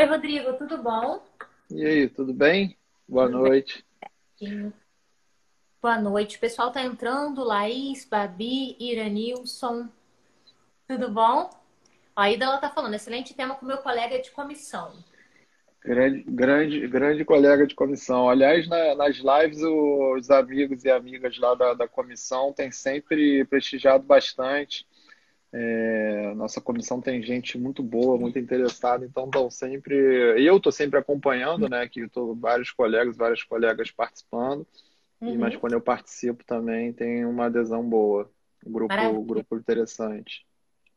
[0.00, 1.22] Oi, Rodrigo, tudo bom?
[1.70, 2.76] E aí, tudo bem?
[3.08, 3.84] Boa Tudo noite.
[4.40, 4.72] bem?
[5.82, 6.36] Boa noite.
[6.36, 9.90] O pessoal tá entrando, Laís, Babi, Iranilson,
[10.86, 11.50] tudo bom?
[12.16, 14.92] A Ida ela tá falando, excelente tema com meu colega de comissão.
[15.82, 18.28] Grande, grande, grande colega de comissão.
[18.28, 24.04] Aliás, na- nas lives, os amigos e amigas lá da, da comissão têm sempre prestigiado
[24.04, 24.86] bastante.
[25.52, 29.94] É, nossa comissão tem gente muito boa, muito interessada, então estão sempre.
[30.40, 31.88] Eu estou sempre acompanhando, né?
[31.88, 34.66] Que estou vários colegas, várias colegas participando,
[35.20, 35.60] e mas Uhum.
[35.60, 38.30] quando eu participo também tem uma adesão boa.
[38.64, 39.24] Um grupo, Maravilha.
[39.24, 40.46] grupo interessante.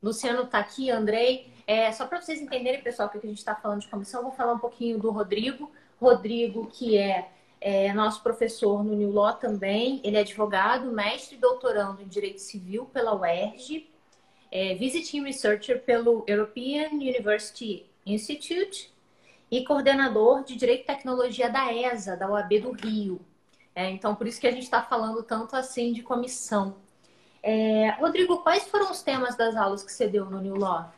[0.02, 1.50] Luciano tá aqui, Andrei.
[1.66, 4.32] É, só para vocês entenderem, pessoal, que a gente está falando de comissão, eu vou
[4.36, 5.72] falar um pouquinho do Rodrigo.
[5.98, 7.30] Rodrigo, que é,
[7.60, 12.40] é nosso professor no New Law também, ele é advogado, mestre e doutorando em Direito
[12.40, 13.88] Civil pela UERJ,
[14.54, 18.88] é Visiting Researcher pelo European University Institute
[19.50, 23.20] e coordenador de Direito e Tecnologia da ESA, da OAB do Rio.
[23.74, 26.76] É, então, por isso que a gente está falando tanto assim de comissão.
[27.42, 30.92] É, Rodrigo, quais foram os temas das aulas que você deu no New Law?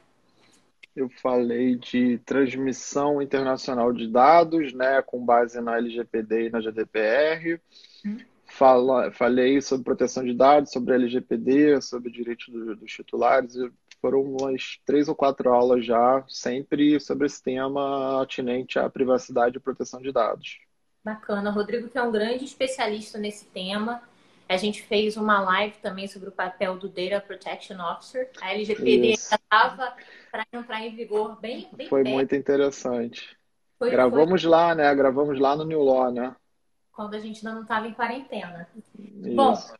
[0.94, 7.58] Eu falei de transmissão internacional de dados, né, com base na LGPD e na GDPR.
[8.04, 8.18] Hum.
[8.56, 13.54] Fala, falei sobre proteção de dados, sobre LGPD, sobre direitos do- dos titulares.
[13.54, 19.58] e Foram umas três ou quatro aulas já, sempre sobre esse tema atinente à privacidade
[19.58, 20.58] e proteção de dados.
[21.04, 21.50] Bacana.
[21.50, 24.02] Rodrigo, que é um grande especialista nesse tema.
[24.48, 28.30] A gente fez uma live também sobre o papel do Data Protection Officer.
[28.40, 29.94] A LGPD estava
[30.30, 32.14] para entrar em vigor bem, bem Foi perto.
[32.14, 33.36] muito interessante.
[33.78, 34.94] Foi, foi Gravamos lá, né?
[34.94, 36.34] Gravamos lá no New Law, né?
[36.96, 38.68] Quando a gente ainda não estava em quarentena.
[39.34, 39.74] Bom, Isso.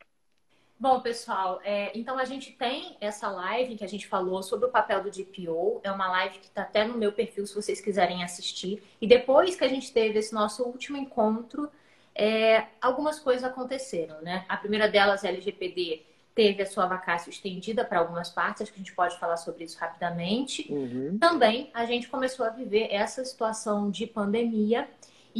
[0.79, 4.71] Bom, pessoal, é, então a gente tem essa live que a gente falou sobre o
[4.71, 5.81] papel do DPO.
[5.83, 8.83] É uma live que está até no meu perfil, se vocês quiserem assistir.
[9.01, 11.67] E depois que a gente teve esse nosso último encontro,
[12.13, 14.45] é, algumas coisas aconteceram, né?
[14.47, 16.03] A primeira delas, a LGPD,
[16.35, 19.63] teve a sua vacácio estendida para algumas partes, acho que a gente pode falar sobre
[19.63, 20.71] isso rapidamente.
[20.71, 21.17] Uhum.
[21.19, 24.87] Também a gente começou a viver essa situação de pandemia.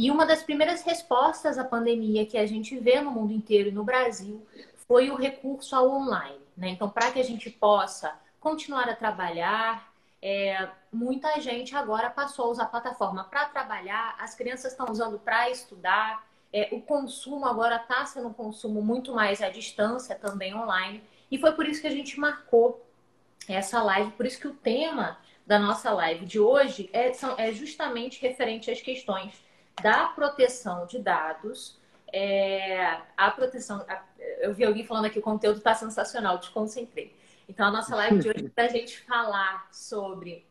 [0.00, 3.72] E uma das primeiras respostas à pandemia que a gente vê no mundo inteiro e
[3.72, 4.46] no Brasil
[4.86, 6.38] foi o recurso ao online.
[6.56, 6.68] Né?
[6.68, 9.92] Então, para que a gente possa continuar a trabalhar,
[10.22, 15.18] é, muita gente agora passou a usar a plataforma para trabalhar, as crianças estão usando
[15.18, 20.54] para estudar, é, o consumo agora está sendo um consumo muito mais à distância, também
[20.54, 21.02] online.
[21.28, 22.86] E foi por isso que a gente marcou
[23.48, 27.50] essa live, por isso que o tema da nossa live de hoje é, são- é
[27.50, 29.47] justamente referente às questões
[29.82, 31.78] da proteção de dados,
[32.12, 33.84] é, a proteção.
[33.88, 34.02] a-
[34.40, 37.14] eu vi alguém falando aqui, o conteúdo está sensacional, desconcentrei.
[37.48, 40.46] Então, a nossa live de hoje é para a gente falar sobre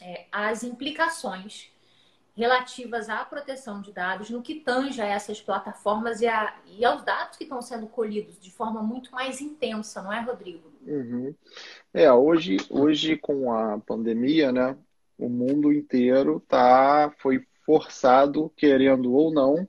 [0.00, 1.70] é, as implicações
[2.36, 7.02] relativas à proteção de dados no que tange a essas plataformas e, a- e aos
[7.02, 10.70] dados que estão sendo colhidos de forma muito mais intensa, não é, Rodrigo?
[10.86, 11.34] Uhum.
[11.92, 14.76] É, hoje, hoje com a pandemia, né,
[15.18, 19.68] o mundo inteiro tá, foi forçado, querendo ou não,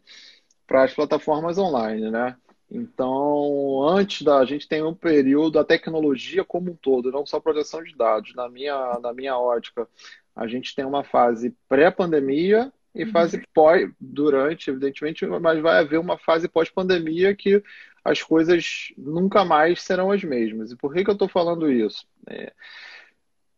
[0.65, 2.37] para as plataformas online, né?
[2.71, 7.41] Então, antes da, a gente tem um período, a tecnologia como um todo, não só
[7.41, 8.33] proteção de dados.
[8.35, 9.85] Na minha, na minha ótica,
[10.33, 16.17] a gente tem uma fase pré-pandemia e fase pós, durante, evidentemente, mas vai haver uma
[16.17, 17.61] fase pós-pandemia que
[18.05, 20.71] as coisas nunca mais serão as mesmas.
[20.71, 22.07] E por que que eu estou falando isso?
[22.27, 22.53] É,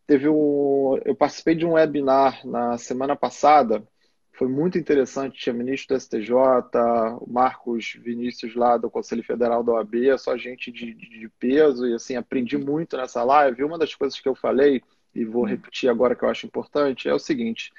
[0.07, 3.83] teve um, eu participei de um webinar na semana passada,
[4.33, 6.33] foi muito interessante, tinha ministro do STJ,
[7.19, 11.87] o Marcos Vinícius lá do Conselho Federal da OAB, só gente de, de de peso,
[11.87, 13.63] e assim, aprendi muito nessa live.
[13.63, 14.81] Uma das coisas que eu falei,
[15.13, 17.71] e vou repetir agora que eu acho importante, é o seguinte.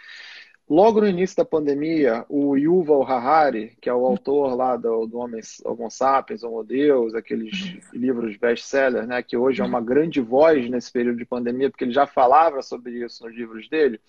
[0.68, 5.18] Logo no início da pandemia, o Yuval Harari, que é o autor lá do, do
[5.18, 10.70] Homem, Homo Sapiens, Homo Deus, aqueles livros best-sellers, né, que hoje é uma grande voz
[10.70, 14.00] nesse período de pandemia, porque ele já falava sobre isso nos livros dele,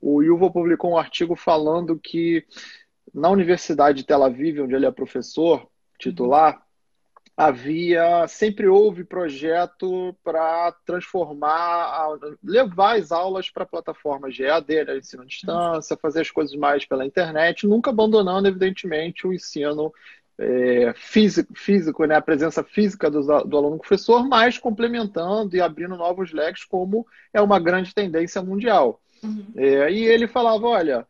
[0.00, 2.44] o Yuval publicou um artigo falando que
[3.12, 5.66] na Universidade de Tel Aviv, onde ele é professor
[5.98, 6.62] titular,
[7.38, 12.08] havia sempre houve projeto para transformar,
[12.42, 16.84] levar as aulas para plataformas de EAD, né, ensino à distância, fazer as coisas mais
[16.84, 19.92] pela internet, nunca abandonando, evidentemente, o ensino
[20.36, 25.96] é, físico, físico, né, a presença física do, do aluno professor, mas complementando e abrindo
[25.96, 29.00] novos leques, como é uma grande tendência mundial.
[29.22, 29.46] Uhum.
[29.56, 31.06] É, e ele falava, olha,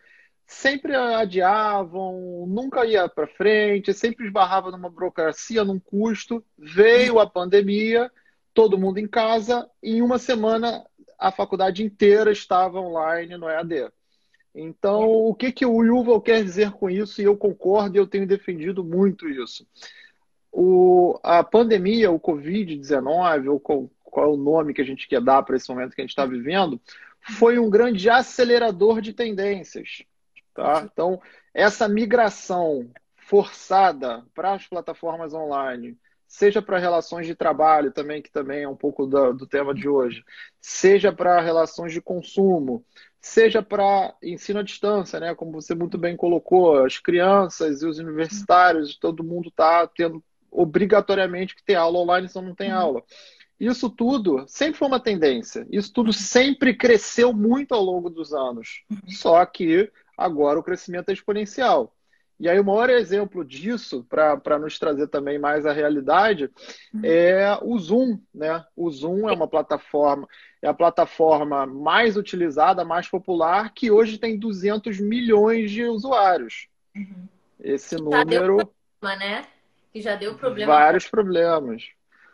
[0.47, 6.43] sempre adiavam, nunca ia para frente, sempre esbarrava numa burocracia, num custo.
[6.57, 8.11] Veio a pandemia,
[8.55, 10.85] todo mundo em casa, e em uma semana
[11.19, 13.91] a faculdade inteira estava online no EAD.
[14.55, 17.21] Então, o que, que o Yuval quer dizer com isso?
[17.21, 19.67] E eu concordo e eu tenho defendido muito isso.
[20.51, 25.21] O, a pandemia, o Covid-19, ou qual, qual é o nome que a gente quer
[25.21, 26.81] dar para esse momento que a gente está vivendo,
[27.23, 30.03] foi um grande acelerador de tendências.
[30.55, 30.89] Tá?
[30.91, 31.21] Então,
[31.55, 38.63] essa migração forçada para as plataformas online, seja para relações de trabalho também, que também
[38.63, 40.25] é um pouco do, do tema de hoje,
[40.61, 42.85] seja para relações de consumo,
[43.21, 45.35] seja para ensino à distância, né?
[45.35, 51.55] Como você muito bem colocou, as crianças e os universitários, todo mundo está tendo obrigatoriamente
[51.55, 52.79] que ter aula online, senão não tem uhum.
[52.79, 53.05] aula.
[53.59, 55.67] Isso tudo sempre foi uma tendência.
[55.71, 58.85] Isso tudo sempre cresceu muito ao longo dos anos.
[59.09, 61.93] Só que agora o crescimento é exponencial.
[62.41, 66.49] E aí, o maior exemplo disso, para nos trazer também mais a realidade,
[66.95, 67.01] uhum.
[67.03, 68.21] é o Zoom.
[68.33, 68.65] Né?
[68.77, 70.29] O Zoom é uma plataforma,
[70.63, 76.69] é a plataforma mais utilizada, mais popular, que hoje tem 200 milhões de usuários.
[76.95, 77.27] Uhum.
[77.59, 78.57] Esse número.
[78.59, 78.67] Deu
[79.01, 79.45] problema, né?
[79.93, 80.73] Que já deu problema.
[80.73, 81.89] Vários problemas.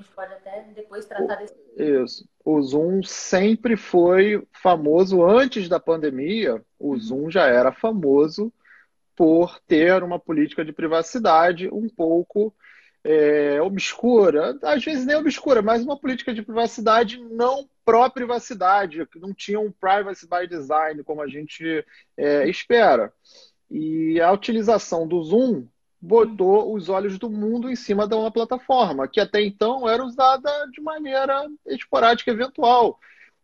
[0.05, 1.55] A gente pode até depois tratar desse.
[1.77, 2.29] Isso.
[2.45, 6.63] O Zoom sempre foi famoso antes da pandemia.
[6.79, 7.01] O uhum.
[7.01, 8.53] Zoom já era famoso
[9.17, 12.55] por ter uma política de privacidade um pouco
[13.03, 19.33] é, obscura, às vezes nem obscura, mas uma política de privacidade não pró-privacidade, que não
[19.33, 21.85] tinha um privacy by design como a gente
[22.17, 23.13] é, espera.
[23.71, 25.67] E a utilização do Zoom
[26.05, 30.51] botou os olhos do mundo em cima de uma plataforma que até então era usada
[30.71, 33.01] de maneira esporádica, eventual.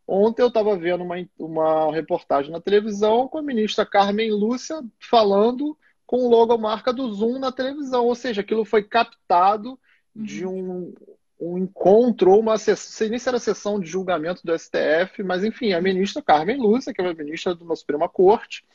[0.06, 5.76] Ontem eu estava vendo uma, uma reportagem na televisão com a ministra Carmen Lúcia falando
[6.04, 9.78] com o logomarca do Zoom na televisão, ou seja, aquilo foi captado
[10.14, 10.92] de uhum.
[11.40, 15.44] um, um encontro ou uma sessão, nem se era sessão de julgamento do STF, mas
[15.44, 18.66] enfim, a ministra Carmen Lúcia, que é a ministra da Suprema Corte,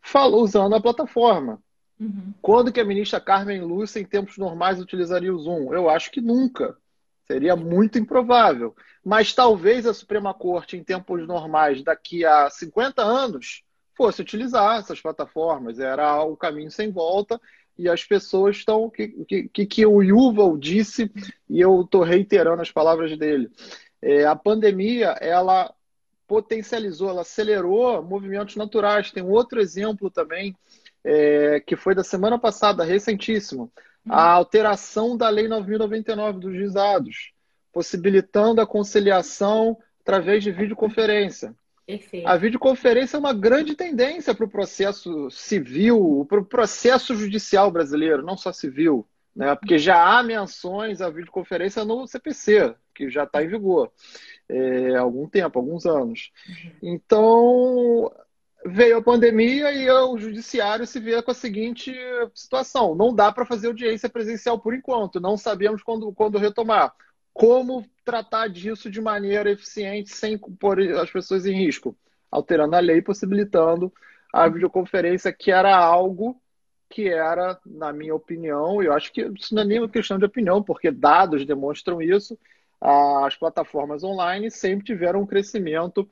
[0.00, 1.60] falou usando a plataforma.
[1.98, 2.32] Uhum.
[2.42, 5.72] Quando que a ministra Carmen Lúcia, em tempos normais, utilizaria o Zoom?
[5.72, 6.76] Eu acho que nunca.
[7.24, 8.74] Seria muito improvável.
[9.04, 13.62] Mas talvez a Suprema Corte, em tempos normais, daqui a 50 anos,
[13.94, 15.78] fosse utilizar essas plataformas.
[15.78, 17.40] Era o caminho sem volta
[17.78, 18.88] e as pessoas estão.
[18.90, 21.10] que, que, que o Yuval disse,
[21.48, 23.50] e eu estou reiterando as palavras dele.
[24.00, 25.74] É, a pandemia, ela
[26.26, 29.10] potencializou, ela acelerou movimentos naturais.
[29.10, 30.56] Tem outro exemplo também,
[31.06, 33.72] é, que foi da semana passada, recentíssimo
[34.08, 37.32] a alteração da Lei 9.099 dos juizados,
[37.72, 41.54] possibilitando a conciliação através de videoconferência.
[41.86, 42.26] Perfeito.
[42.26, 48.24] A videoconferência é uma grande tendência para o processo civil, para o processo judicial brasileiro,
[48.24, 49.54] não só civil, né?
[49.54, 53.92] porque já há menções à videoconferência no CPC, que já está em vigor
[54.48, 56.32] é, há algum tempo, alguns anos.
[56.48, 56.72] Uhum.
[56.82, 58.12] Então,
[58.64, 61.94] veio a pandemia e o judiciário se vê com a seguinte
[62.34, 66.94] situação: não dá para fazer audiência presencial por enquanto, não sabemos quando, quando retomar.
[67.32, 71.94] Como tratar disso de maneira eficiente sem pôr as pessoas em risco?
[72.30, 73.92] Alterando a lei, possibilitando
[74.32, 76.40] a videoconferência, que era algo
[76.88, 80.24] que era, na minha opinião, eu acho que isso não é nem uma questão de
[80.24, 82.38] opinião, porque dados demonstram isso,
[82.80, 86.08] as plataformas online sempre tiveram um crescimento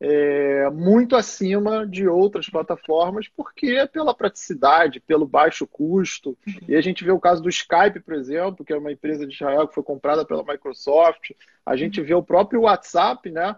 [0.00, 6.36] é, muito acima de outras plataformas, porque é pela praticidade, pelo baixo custo.
[6.68, 9.34] E a gente vê o caso do Skype, por exemplo, que é uma empresa de
[9.34, 11.30] Israel que foi comprada pela Microsoft.
[11.64, 13.56] A gente vê o próprio WhatsApp, né?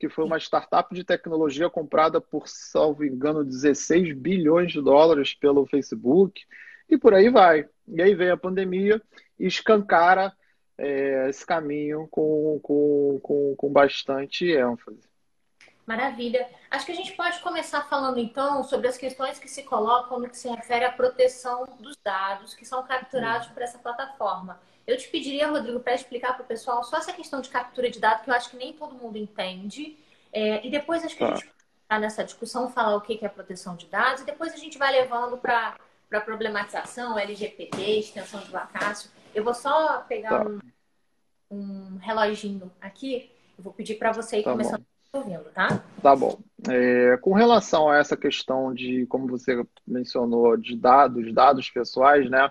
[0.00, 5.66] que foi uma startup de tecnologia comprada por, salvo engano, 16 bilhões de dólares pelo
[5.66, 6.42] Facebook,
[6.88, 7.68] e por aí vai.
[7.86, 9.00] E aí vem a pandemia
[9.38, 10.32] e escancara
[10.78, 15.09] é, esse caminho com, com, com, com bastante ênfase.
[15.90, 16.48] Maravilha.
[16.70, 20.28] Acho que a gente pode começar falando então sobre as questões que se colocam no
[20.28, 24.60] que se refere à proteção dos dados que são capturados por essa plataforma.
[24.86, 27.98] Eu te pediria, Rodrigo, para explicar para o pessoal só essa questão de captura de
[27.98, 29.98] dados, que eu acho que nem todo mundo entende.
[30.32, 31.32] É, e depois acho que tá.
[31.32, 31.50] a gente
[31.88, 34.92] vai nessa discussão falar o que é proteção de dados, e depois a gente vai
[34.92, 35.74] levando para
[36.12, 39.10] a problematização, LGPD, extensão de vacácio.
[39.34, 40.48] Eu vou só pegar tá.
[40.48, 40.60] um,
[41.50, 44.78] um reloginho aqui, eu vou pedir para você ir tá começando.
[44.78, 45.82] Bom ouvindo, tá?
[46.02, 46.38] Tá bom.
[46.68, 52.50] É, com relação a essa questão de, como você mencionou, de dados, dados pessoais, né?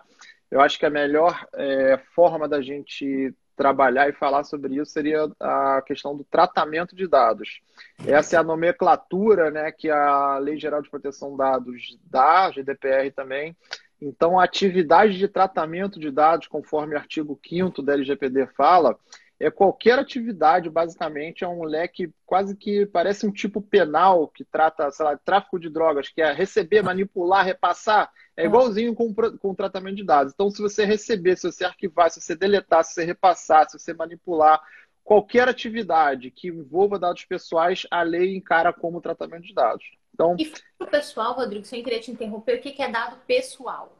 [0.51, 5.29] Eu acho que a melhor é, forma da gente trabalhar e falar sobre isso seria
[5.39, 7.61] a questão do tratamento de dados.
[8.07, 13.11] Essa é a nomenclatura né, que a Lei Geral de Proteção de Dados dá, GDPR
[13.11, 13.55] também.
[14.01, 18.97] Então, a atividade de tratamento de dados, conforme o artigo 5 da LGPD fala,
[19.39, 24.91] é qualquer atividade, basicamente, é um leque quase que parece um tipo penal que trata,
[24.91, 29.55] sei lá, tráfico de drogas, que é receber, manipular, repassar, é igualzinho com, com o
[29.55, 30.33] tratamento de dados.
[30.33, 33.93] Então, se você receber, se você arquivar, se você deletar, se você repassar, se você
[33.93, 34.61] manipular,
[35.03, 39.85] qualquer atividade que envolva dados pessoais, a lei encara como tratamento de dados.
[40.13, 40.45] Então, e
[40.77, 43.98] para o pessoal, Rodrigo, sem querer te interromper, o que é dado pessoal?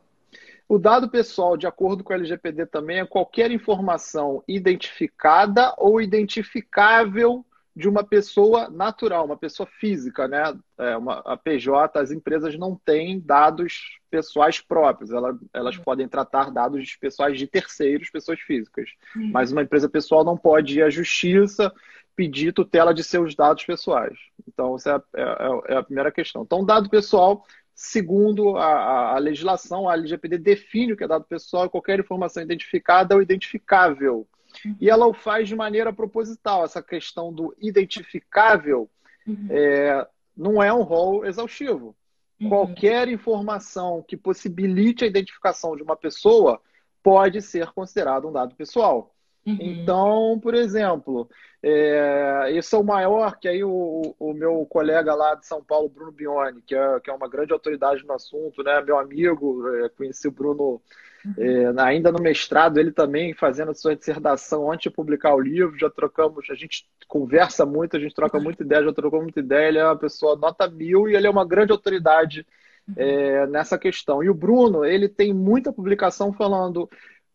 [0.70, 7.44] O dado pessoal, de acordo com o LGPD também, é qualquer informação identificada ou identificável
[7.76, 10.54] de uma pessoa natural, uma pessoa física, né?
[10.78, 15.84] É uma, a PJ, as empresas não têm dados pessoais próprios, elas, elas uhum.
[15.84, 18.92] podem tratar dados pessoais de terceiros, pessoas físicas.
[19.16, 19.32] Uhum.
[19.32, 21.74] Mas uma empresa pessoal não pode ir à justiça
[22.16, 24.18] pedir tutela de seus dados pessoais.
[24.46, 26.42] Então, essa é, é, é a primeira questão.
[26.42, 27.46] Então, dado pessoal
[27.82, 33.16] segundo a, a, legislação, a LGPD define o que é dado pessoal qualquer informação identificada
[33.16, 34.28] ou identificável.
[34.66, 34.76] Uhum.
[34.82, 36.66] E ela o faz de maneira proposital.
[36.66, 38.90] Essa questão do identificável
[39.26, 39.48] uhum.
[39.50, 40.06] é,
[40.36, 41.96] não é um rol exaustivo.
[42.42, 42.50] Uhum.
[42.50, 46.62] Qualquer informação que possibilite a identificação de uma pessoa
[47.02, 49.16] pode ser considerado um dado pessoal.
[49.46, 49.58] Uhum.
[49.60, 51.30] Então, por exemplo,
[51.62, 55.90] é, esse é o maior, que aí o, o, meu colega lá de São Paulo,
[55.90, 58.82] Bruno Bione, que é, que é uma grande autoridade no assunto, né?
[58.82, 60.82] Meu amigo, é, conheci o Bruno
[61.26, 61.34] uhum.
[61.38, 65.78] é, ainda no mestrado, ele também fazendo a sua dissertação antes de publicar o livro,
[65.78, 68.44] já trocamos, a gente conversa muito, a gente troca uhum.
[68.44, 71.30] muita ideia, já trocou muita ideia, ele é uma pessoa nota mil e ele é
[71.30, 72.46] uma grande autoridade
[72.88, 72.94] uhum.
[72.96, 74.24] é, nessa questão.
[74.24, 76.90] E o Bruno, ele tem muita publicação falando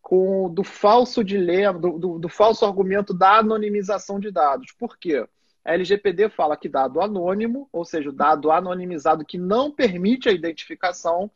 [0.04, 4.70] com do falso dilema, do, do, do, falso argumento da anonimização de dados.
[4.78, 5.26] Por quê?
[5.64, 10.32] A LGPD fala que dado anônimo, ou seja, o dado anonimizado que não permite a
[10.32, 11.30] identificação,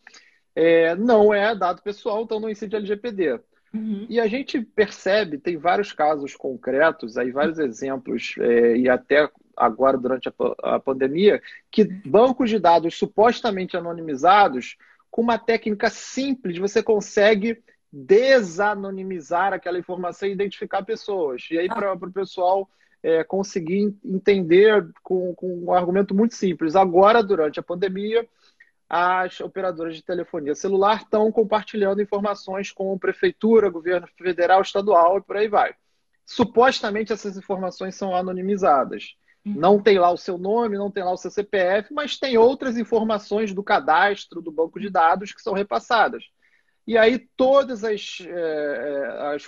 [0.54, 3.40] é, não é dado pessoal, então não incide a LGPD.
[3.72, 4.06] Uhum.
[4.06, 9.96] E a gente percebe, tem vários casos concretos, aí vários exemplos, é, e até agora
[9.96, 10.32] durante a,
[10.74, 14.76] a pandemia, que bancos de dados supostamente anonimizados,
[15.10, 21.46] com uma técnica simples, você consegue desanonimizar aquela informação e identificar pessoas.
[21.50, 21.74] E aí, ah.
[21.74, 22.68] para o pessoal
[23.02, 26.76] é, conseguir entender com, com um argumento muito simples.
[26.76, 28.28] Agora, durante a pandemia,
[28.88, 35.36] as operadoras de telefonia celular estão compartilhando informações com prefeitura, governo federal, estadual e por
[35.36, 35.74] aí vai.
[36.24, 39.14] Supostamente essas informações são anonimizadas.
[39.44, 39.54] Uhum.
[39.54, 42.76] Não tem lá o seu nome, não tem lá o seu CPF, mas tem outras
[42.76, 46.24] informações do cadastro, do banco de dados que são repassadas.
[46.88, 49.46] E aí todas as, é, as,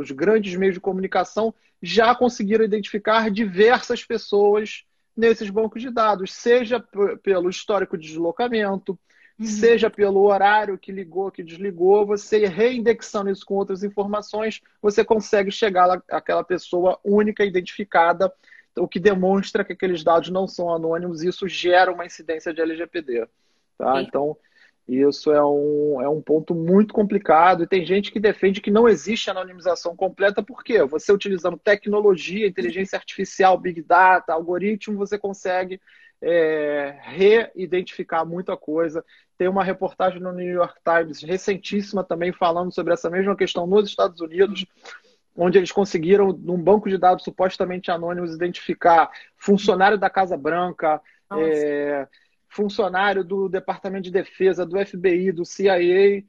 [0.00, 4.84] os grandes meios de comunicação já conseguiram identificar diversas pessoas
[5.16, 6.84] nesses bancos de dados, seja
[7.22, 8.98] pelo histórico de deslocamento,
[9.38, 9.46] uhum.
[9.46, 15.52] seja pelo horário que ligou, que desligou, você reindexando isso com outras informações, você consegue
[15.52, 18.32] chegar àquela pessoa única, identificada,
[18.76, 22.60] o que demonstra que aqueles dados não são anônimos, e isso gera uma incidência de
[22.60, 23.28] LGPD.
[23.78, 24.02] Tá?
[24.02, 24.36] Então,
[24.88, 28.88] isso é um, é um ponto muito complicado e tem gente que defende que não
[28.88, 35.80] existe anonimização completa, porque você utilizando tecnologia, inteligência artificial, big data, algoritmo, você consegue
[36.22, 39.04] é, reidentificar muita coisa.
[39.36, 43.88] Tem uma reportagem no New York Times recentíssima também falando sobre essa mesma questão nos
[43.88, 44.64] Estados Unidos,
[45.34, 51.00] onde eles conseguiram, num banco de dados supostamente anônimos, identificar funcionário da Casa Branca.
[51.32, 52.06] É,
[52.56, 56.24] funcionário do Departamento de Defesa, do FBI, do CIA,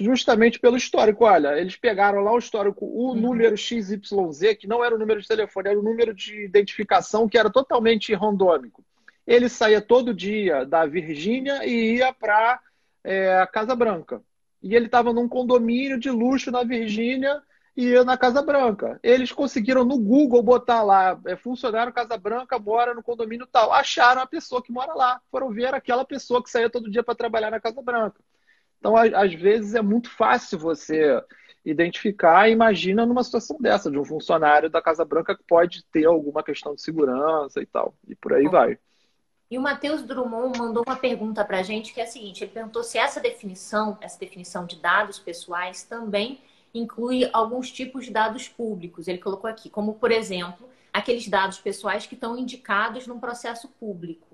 [0.00, 1.24] justamente pelo histórico.
[1.24, 3.14] Olha, eles pegaram lá o histórico, o uhum.
[3.16, 7.36] número XYZ, que não era o número de telefone, era o número de identificação que
[7.36, 8.84] era totalmente randômico.
[9.26, 12.60] Ele saía todo dia da Virgínia e ia para
[13.02, 14.22] é, a Casa Branca.
[14.62, 17.42] E ele estava num condomínio de luxo na Virgínia
[17.76, 18.98] e na Casa Branca.
[19.02, 23.72] Eles conseguiram no Google botar lá, é, funcionário Casa Branca mora no condomínio tal.
[23.72, 25.20] Acharam a pessoa que mora lá.
[25.30, 28.20] Foram ver aquela pessoa que saía todo dia para trabalhar na Casa Branca.
[28.78, 31.22] Então, às vezes, é muito fácil você
[31.64, 32.48] identificar.
[32.48, 36.74] Imagina numa situação dessa, de um funcionário da Casa Branca que pode ter alguma questão
[36.74, 37.94] de segurança e tal.
[38.08, 38.78] E por aí vai.
[39.50, 42.52] E o Matheus Drummond mandou uma pergunta para a gente que é a seguinte: ele
[42.52, 46.40] perguntou se essa definição, essa definição de dados pessoais, também
[46.74, 49.08] inclui alguns tipos de dados públicos.
[49.08, 54.26] Ele colocou aqui, como por exemplo, aqueles dados pessoais que estão indicados num processo público.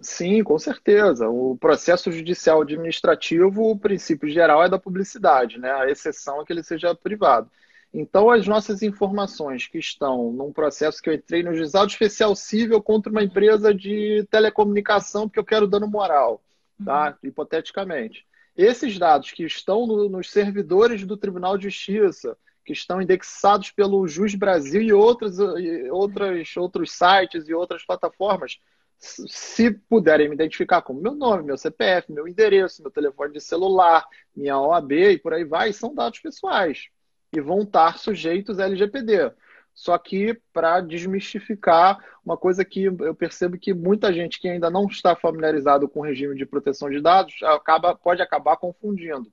[0.00, 1.28] Sim, com certeza.
[1.28, 5.70] O processo judicial administrativo, o princípio geral é da publicidade, né?
[5.70, 7.50] A exceção é que ele seja privado.
[7.92, 12.82] Então, as nossas informações que estão num processo que eu entrei no juizado especial civil
[12.82, 16.42] contra uma empresa de telecomunicação porque eu quero dano moral,
[16.84, 17.16] tá?
[17.22, 17.28] Uhum.
[17.30, 18.26] Hipoteticamente.
[18.56, 24.06] Esses dados que estão no, nos servidores do Tribunal de Justiça, que estão indexados pelo
[24.08, 28.58] Jus Brasil e outros, e outras, outros sites e outras plataformas,
[28.98, 34.06] se puderem me identificar como meu nome, meu CPF, meu endereço, meu telefone de celular,
[34.34, 36.88] minha OAB e por aí vai, são dados pessoais
[37.32, 39.32] e vão estar sujeitos a LGPD.
[39.76, 44.86] Só que para desmistificar uma coisa que eu percebo que muita gente que ainda não
[44.86, 49.30] está familiarizado com o regime de proteção de dados acaba, pode acabar confundindo.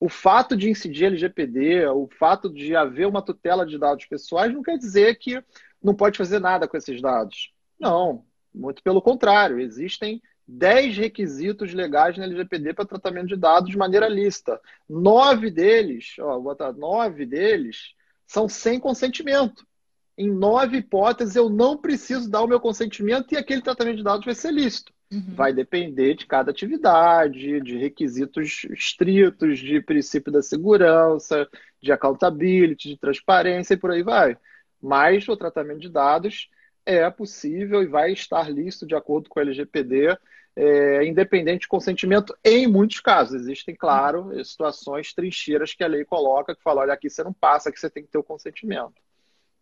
[0.00, 4.62] O fato de incidir LGPD, o fato de haver uma tutela de dados pessoais, não
[4.62, 5.44] quer dizer que
[5.80, 7.52] não pode fazer nada com esses dados.
[7.78, 13.76] Não, muito pelo contrário, existem 10 requisitos legais na LGPD para tratamento de dados de
[13.76, 14.58] maneira lícita.
[14.88, 17.94] Nove deles, ó, vou botar nove deles,
[18.26, 19.66] são sem consentimento.
[20.16, 24.24] Em nove hipóteses, eu não preciso dar o meu consentimento e aquele tratamento de dados
[24.24, 24.92] vai ser lícito.
[25.10, 25.34] Uhum.
[25.34, 31.48] Vai depender de cada atividade, de requisitos estritos, de princípio da segurança,
[31.80, 34.36] de accountability, de transparência e por aí vai.
[34.80, 36.48] Mas o tratamento de dados
[36.84, 40.16] é possível e vai estar lícito de acordo com o LGPD,
[40.54, 43.40] é, independente de consentimento, em muitos casos.
[43.40, 47.68] Existem, claro, situações trincheiras que a lei coloca, que fala, olha, aqui você não passa,
[47.68, 48.94] aqui você tem que ter o consentimento.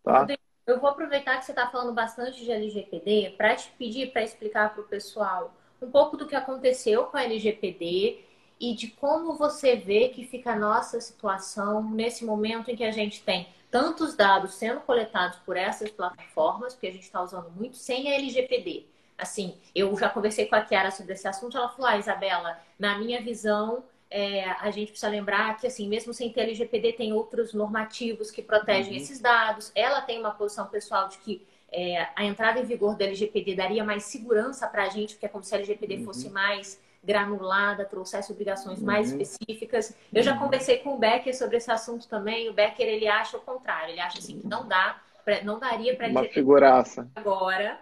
[0.03, 0.27] Tá?
[0.65, 4.73] Eu vou aproveitar que você está falando bastante de LGPD para te pedir para explicar
[4.73, 8.19] para o pessoal um pouco do que aconteceu com a LGPD
[8.59, 12.91] e de como você vê que fica a nossa situação nesse momento em que a
[12.91, 17.77] gente tem tantos dados sendo coletados por essas plataformas, que a gente está usando muito,
[17.77, 18.85] sem a LGPD.
[19.17, 22.99] Assim, eu já conversei com a Kiara sobre esse assunto, ela falou, ah, Isabela, na
[22.99, 27.53] minha visão, é, a gente precisa lembrar que, assim, mesmo sem ter LGPD, tem outros
[27.53, 28.97] normativos que protegem uhum.
[28.97, 29.71] esses dados.
[29.73, 33.85] Ela tem uma posição pessoal de que é, a entrada em vigor da LGPD daria
[33.85, 36.03] mais segurança para a gente, porque é como se a LGPD uhum.
[36.03, 38.85] fosse mais granulada, trouxesse obrigações uhum.
[38.85, 39.95] mais específicas.
[40.13, 40.39] Eu já uhum.
[40.39, 42.49] conversei com o Becker sobre esse assunto também.
[42.49, 43.93] O Becker ele acha o contrário.
[43.93, 45.01] Ele acha assim que não dá,
[45.43, 47.79] não daria para uma figuraça agora,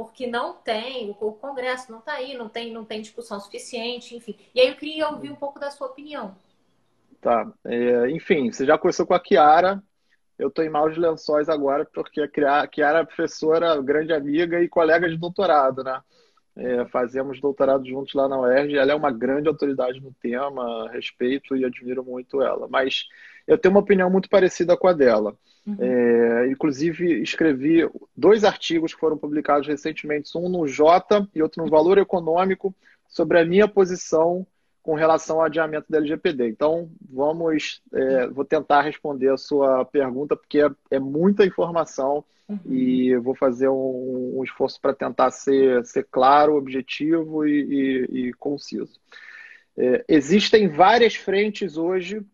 [0.00, 4.34] porque não tem o Congresso não está aí, não tem não tem discussão suficiente, enfim.
[4.54, 6.34] E aí eu queria ouvir um pouco da sua opinião.
[7.20, 7.52] Tá.
[7.66, 9.82] É, enfim, você já conversou com a Kiara.
[10.38, 15.06] Eu estou em maus lençóis agora, porque a Kiara é professora, grande amiga e colega
[15.06, 16.00] de doutorado, né?
[16.56, 18.78] É, fazemos doutorado juntos lá na UERJ.
[18.78, 22.66] Ela é uma grande autoridade no tema, respeito e admiro muito ela.
[22.70, 23.04] Mas
[23.50, 25.36] eu tenho uma opinião muito parecida com a dela.
[25.66, 25.76] Uhum.
[25.80, 31.68] É, inclusive, escrevi dois artigos que foram publicados recentemente, um no Jota e outro no
[31.68, 32.72] Valor Econômico,
[33.08, 34.46] sobre a minha posição
[34.82, 36.48] com relação ao adiamento da LGPD.
[36.48, 42.58] Então, vamos, é, vou tentar responder a sua pergunta, porque é, é muita informação uhum.
[42.66, 48.32] e vou fazer um, um esforço para tentar ser, ser claro, objetivo e, e, e
[48.34, 48.98] conciso.
[49.76, 52.24] É, existem várias frentes hoje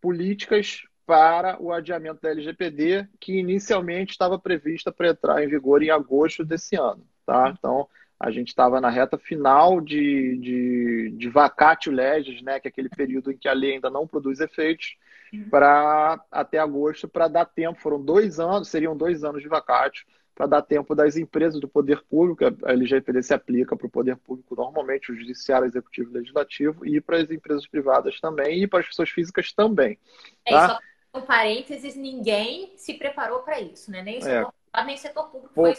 [0.00, 5.90] políticas para o adiamento da LGPD, que inicialmente estava prevista para entrar em vigor em
[5.90, 7.04] agosto desse ano.
[7.26, 7.52] Tá?
[7.56, 7.88] Então,
[8.20, 12.90] a gente estava na reta final de, de, de vacatio legis, né, que é aquele
[12.90, 14.96] período em que a lei ainda não produz efeitos,
[15.32, 15.48] uhum.
[15.48, 17.80] para até agosto, para dar tempo.
[17.80, 20.04] Foram dois anos, seriam dois anos de vacatio,
[20.40, 24.16] para dar tempo das empresas do poder público, a LGPD se aplica para o poder
[24.16, 28.66] público normalmente, o judiciário, o executivo e legislativo, e para as empresas privadas também, e
[28.66, 29.98] para as pessoas físicas também.
[30.46, 30.68] É, tá?
[31.12, 34.00] só um parênteses, ninguém se preparou para isso, né?
[34.00, 34.84] Nem o setor, é.
[34.84, 35.74] nem o setor público foi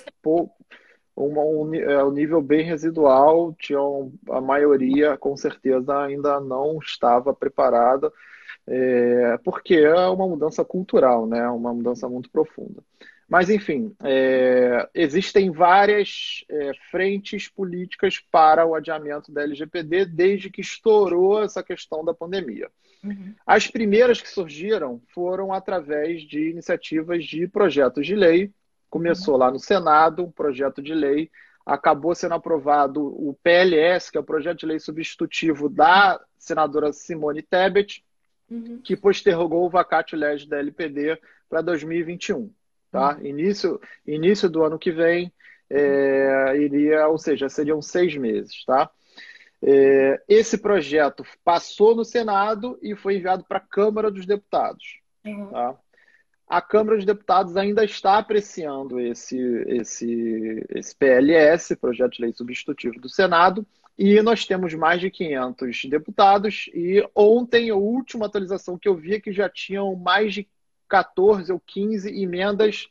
[1.16, 3.80] uma, um, é, um nível bem residual, tinha
[4.30, 8.14] a maioria, com certeza, ainda não estava preparada,
[8.68, 11.50] é, porque é uma mudança cultural, né?
[11.50, 12.84] uma mudança muito profunda.
[13.32, 20.62] Mas, enfim, é, existem várias é, frentes políticas para o adiamento da LGPD desde que
[20.62, 22.70] estourou essa questão da pandemia.
[23.04, 23.34] Uhum.
[23.48, 28.52] As primeiras que surgiram foram através de iniciativas de projetos de lei
[28.92, 31.32] Começou lá no Senado, um projeto de lei,
[31.66, 37.42] acabou sendo aprovado o PLS, que é o projeto de lei substitutivo da senadora Simone
[37.42, 38.04] Tebet,
[38.50, 38.82] uhum.
[38.84, 41.18] que postergou o vacate legis da LPD
[41.50, 42.52] para 2021.
[42.92, 43.18] Tá?
[43.22, 45.32] Início, início do ano que vem,
[45.70, 48.66] é, iria, ou seja, seriam seis meses.
[48.66, 48.90] Tá?
[49.62, 55.00] É, esse projeto passou no Senado e foi enviado para a Câmara dos Deputados.
[55.26, 55.50] Uhum.
[55.52, 55.78] Tá?
[56.52, 59.38] a Câmara dos Deputados ainda está apreciando esse,
[59.70, 63.66] esse, esse PLS, Projeto de Lei Substitutivo do Senado,
[63.98, 69.16] e nós temos mais de 500 deputados, e ontem, a última atualização que eu vi
[69.16, 70.46] é que já tinham mais de
[70.92, 72.90] 14 ou 15 emendas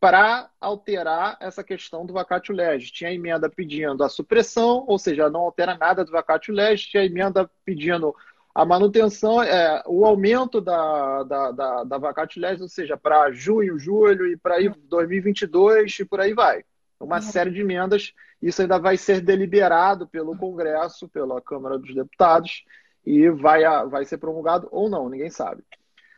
[0.00, 2.90] para alterar essa questão do vacatio legis.
[2.90, 7.48] Tinha emenda pedindo a supressão, ou seja, não altera nada do vacatio legis, tinha emenda
[7.64, 8.12] pedindo
[8.52, 13.78] a manutenção, é, o aumento da, da, da, da vacate legis, ou seja, para junho,
[13.78, 16.64] julho e para aí 2022 e por aí vai.
[16.98, 17.22] Uma uhum.
[17.22, 18.12] série de emendas.
[18.42, 22.64] Isso ainda vai ser deliberado pelo Congresso, pela Câmara dos Deputados
[23.04, 25.62] e vai, vai ser promulgado ou não, ninguém sabe.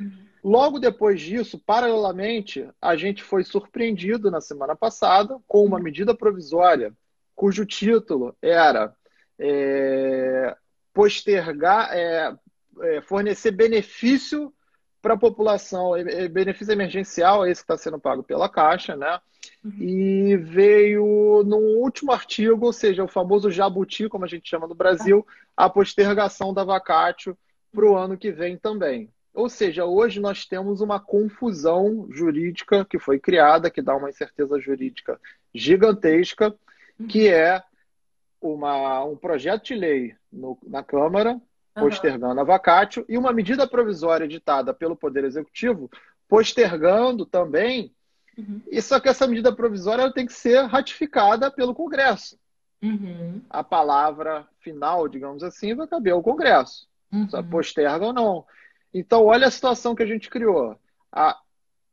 [0.00, 0.28] Uhum.
[0.48, 6.90] Logo depois disso, paralelamente, a gente foi surpreendido na semana passada com uma medida provisória
[7.34, 8.96] cujo título era
[9.38, 10.56] é,
[10.94, 12.34] postergar, é,
[12.80, 14.50] é, fornecer benefício
[15.02, 15.92] para a população,
[16.32, 19.20] benefício emergencial, esse que está sendo pago pela Caixa, né?
[19.62, 19.72] Uhum.
[19.78, 24.74] E veio no último artigo, ou seja, o famoso jabuti, como a gente chama no
[24.74, 27.36] Brasil, a postergação da vacatio
[27.70, 29.12] para o ano que vem também.
[29.34, 34.58] Ou seja, hoje nós temos uma confusão jurídica que foi criada, que dá uma incerteza
[34.58, 35.20] jurídica
[35.54, 36.54] gigantesca,
[37.08, 37.62] que é
[38.40, 41.40] uma, um projeto de lei no, na Câmara,
[41.74, 45.88] postergando a vacatio, e uma medida provisória editada pelo Poder Executivo,
[46.28, 47.94] postergando também.
[48.36, 48.60] Uhum.
[48.68, 52.38] E só que essa medida provisória tem que ser ratificada pelo Congresso.
[52.82, 53.40] Uhum.
[53.50, 56.88] A palavra final, digamos assim, vai caber ao Congresso.
[57.12, 57.28] Uhum.
[57.28, 58.44] Só posterga ou não.
[58.98, 60.78] Então, olha a situação que a gente criou.
[61.12, 61.38] A,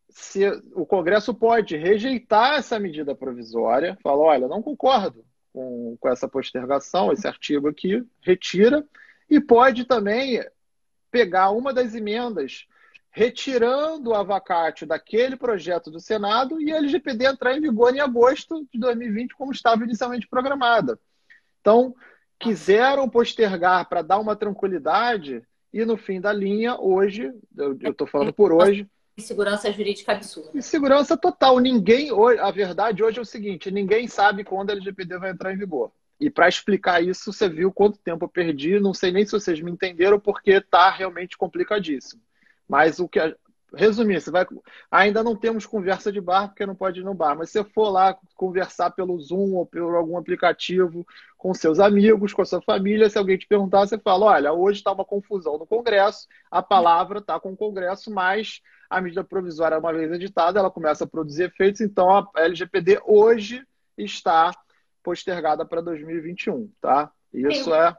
[0.10, 6.28] se, o Congresso pode rejeitar essa medida provisória, falar, olha, não concordo com, com essa
[6.28, 8.86] postergação, esse artigo aqui, retira,
[9.30, 10.44] e pode também
[11.12, 12.68] pegar uma das emendas
[13.10, 18.68] retirando o avacate daquele projeto do Senado e a LGPD entrar em vigor em agosto
[18.74, 21.00] de 2020, como estava inicialmente programada.
[21.62, 21.96] Então,
[22.38, 25.42] quiseram postergar para dar uma tranquilidade,
[25.76, 28.88] e no fim da linha, hoje, eu estou falando por hoje.
[29.20, 30.62] Segurança jurídica absurda.
[30.62, 31.60] Segurança total.
[31.60, 32.12] Ninguém.
[32.40, 35.92] A verdade hoje é o seguinte: ninguém sabe quando a LGPD vai entrar em vigor.
[36.18, 38.80] E para explicar isso, você viu quanto tempo eu perdi.
[38.80, 42.22] Não sei nem se vocês me entenderam, porque está realmente complicadíssimo.
[42.70, 43.20] Mas o que,
[43.76, 44.46] resumir, você vai.
[44.90, 47.70] Ainda não temos conversa de bar, porque não pode ir no bar, mas se você
[47.70, 51.06] for lá conversar pelo Zoom ou por algum aplicativo
[51.38, 54.80] com seus amigos, com a sua família, se alguém te perguntar, você fala: olha, hoje
[54.80, 59.78] está uma confusão no Congresso, a palavra está com o Congresso, mas a medida provisória,
[59.78, 63.66] uma vez editada, ela começa a produzir efeitos, então a LGPD hoje
[63.98, 64.52] está
[65.04, 67.12] postergada para 2021, tá?
[67.34, 67.96] Isso é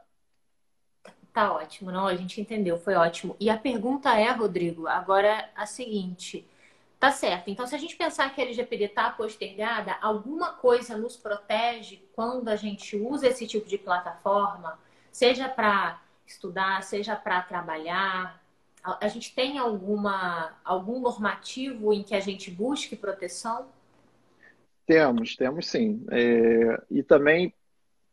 [1.37, 2.07] Tá ótimo, não?
[2.07, 3.35] A gente entendeu, foi ótimo.
[3.39, 6.43] E a pergunta é, Rodrigo, agora a seguinte.
[6.99, 7.51] Tá certo.
[7.51, 12.49] Então, se a gente pensar que a LGPD está postergada, alguma coisa nos protege quando
[12.49, 14.79] a gente usa esse tipo de plataforma,
[15.11, 18.43] seja para estudar, seja para trabalhar?
[18.99, 23.67] A gente tem alguma, algum normativo em que a gente busque proteção?
[24.87, 26.03] Temos, temos sim.
[26.09, 27.53] É, e também,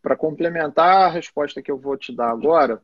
[0.02, 2.82] para complementar a resposta que eu vou te dar agora,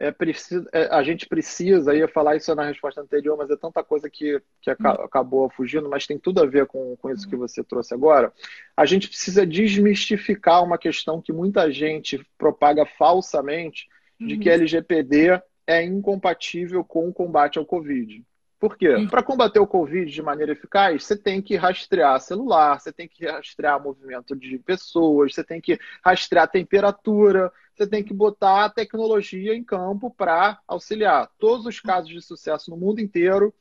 [0.00, 3.82] é preciso, é, a gente precisa, ia falar isso na resposta anterior, mas é tanta
[3.82, 7.64] coisa que, que acabou fugindo, mas tem tudo a ver com, com isso que você
[7.64, 8.32] trouxe agora.
[8.76, 13.88] A gente precisa desmistificar uma questão que muita gente propaga falsamente,
[14.20, 14.54] de que uhum.
[14.54, 18.24] LGPD é incompatível com o combate ao Covid.
[18.58, 18.88] Por quê?
[18.88, 19.06] Uhum.
[19.06, 23.24] Para combater o Covid de maneira eficaz, você tem que rastrear celular, você tem que
[23.24, 29.54] rastrear movimento de pessoas, você tem que rastrear temperatura, você tem que botar a tecnologia
[29.54, 31.30] em campo para auxiliar.
[31.38, 33.54] Todos os casos de sucesso no mundo inteiro,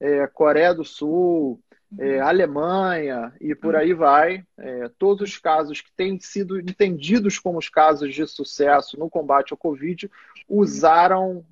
[0.00, 1.62] é, Coreia do Sul,
[1.96, 2.26] é, uhum.
[2.26, 7.68] Alemanha e por aí vai, é, todos os casos que têm sido entendidos como os
[7.68, 10.10] casos de sucesso no combate ao Covid
[10.48, 11.44] usaram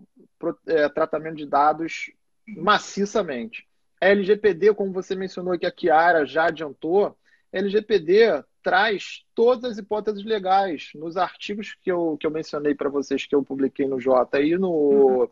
[0.67, 2.11] é, tratamento de dados
[2.57, 3.67] maciçamente.
[4.01, 7.17] A LGPD, como você mencionou que a Kiara já adiantou,
[7.53, 13.27] LGPD traz todas as hipóteses legais nos artigos que eu, que eu mencionei para vocês
[13.27, 15.29] que eu publiquei no J e no, uhum.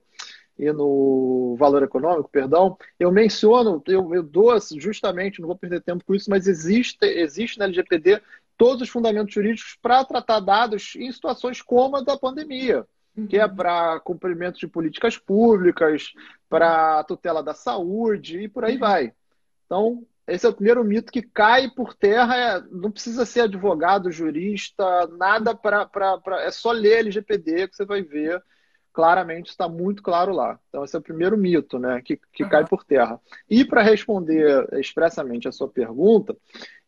[0.58, 6.04] e no Valor Econômico, perdão, eu menciono, eu, eu dou justamente, não vou perder tempo
[6.04, 8.20] com isso, mas existe, existe na LGPD
[8.56, 12.86] todos os fundamentos jurídicos para tratar dados em situações como a da pandemia
[13.26, 16.12] que é para cumprimento de políticas públicas,
[16.48, 19.12] para tutela da saúde e por aí vai.
[19.66, 22.36] Então, esse é o primeiro mito que cai por terra.
[22.36, 25.88] É, não precisa ser advogado, jurista, nada para.
[26.40, 28.42] É só ler LGPD que você vai ver
[28.92, 30.58] claramente, está muito claro lá.
[30.68, 32.48] Então, esse é o primeiro mito né, que, que uhum.
[32.48, 33.20] cai por terra.
[33.48, 36.36] E para responder expressamente a sua pergunta,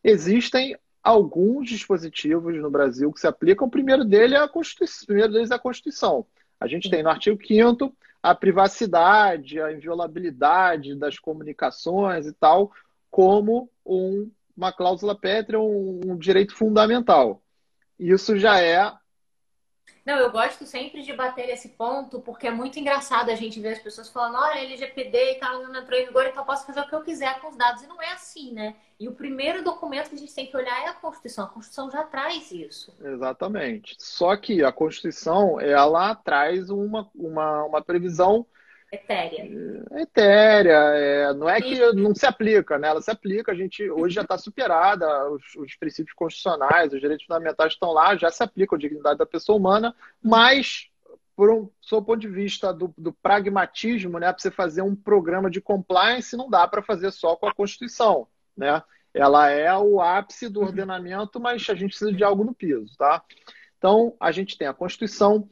[0.03, 3.67] existem alguns dispositivos no Brasil que se aplicam.
[3.67, 6.25] O primeiro, dele é a Constituição, primeiro deles é a Constituição.
[6.59, 12.71] A gente tem no artigo 5 a privacidade, a inviolabilidade das comunicações e tal,
[13.09, 17.41] como um, uma cláusula pétrea, um, um direito fundamental.
[17.97, 18.93] Isso já é
[20.05, 23.73] Não, eu gosto sempre de bater esse ponto, porque é muito engraçado a gente ver
[23.73, 26.79] as pessoas falando, olha, LGPD e tal, não entrou em vigor, então eu posso fazer
[26.79, 27.83] o que eu quiser com os dados.
[27.83, 28.75] E não é assim, né?
[28.99, 31.45] E o primeiro documento que a gente tem que olhar é a Constituição.
[31.45, 32.93] A Constituição já traz isso.
[32.99, 33.95] Exatamente.
[33.99, 38.45] Só que a Constituição, ela traz uma, uma, uma previsão
[38.91, 39.49] Etérea.
[39.93, 42.89] Etérea, é, não é que não se aplica, né?
[42.89, 47.25] Ela se aplica, a gente hoje já está superada, os, os, princípios constitucionais, os direitos
[47.25, 50.89] fundamentais estão lá, já se aplicam a dignidade da pessoa humana, mas,
[51.37, 55.49] por um seu ponto de vista do, do pragmatismo, né, para você fazer um programa
[55.49, 58.27] de compliance, não dá para fazer só com a Constituição,
[58.57, 58.83] né?
[59.13, 63.23] Ela é o ápice do ordenamento, mas a gente precisa de algo no piso, tá?
[63.77, 65.49] Então, a gente tem a Constituição,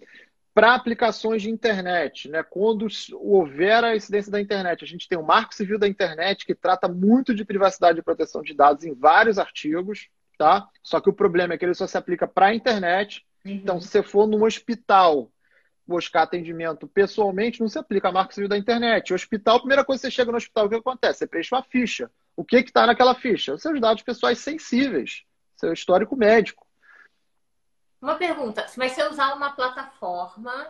[0.53, 2.43] para aplicações de internet, né?
[2.43, 6.55] Quando houver a incidência da internet, a gente tem o Marco Civil da Internet que
[6.55, 10.67] trata muito de privacidade e proteção de dados em vários artigos, tá?
[10.83, 13.25] Só que o problema é que ele só se aplica para a internet.
[13.45, 13.51] Uhum.
[13.53, 15.31] Então, se você for num hospital
[15.87, 19.11] buscar atendimento pessoalmente, não se aplica a Marco Civil da Internet.
[19.11, 21.19] O hospital, a primeira coisa que você chega no hospital, o que acontece?
[21.19, 22.11] Você preenche uma ficha.
[22.35, 23.53] O que está naquela ficha?
[23.53, 25.23] Os seus dados pessoais sensíveis,
[25.55, 26.65] seu histórico médico.
[28.01, 30.67] Uma pergunta: mas se eu usar uma plataforma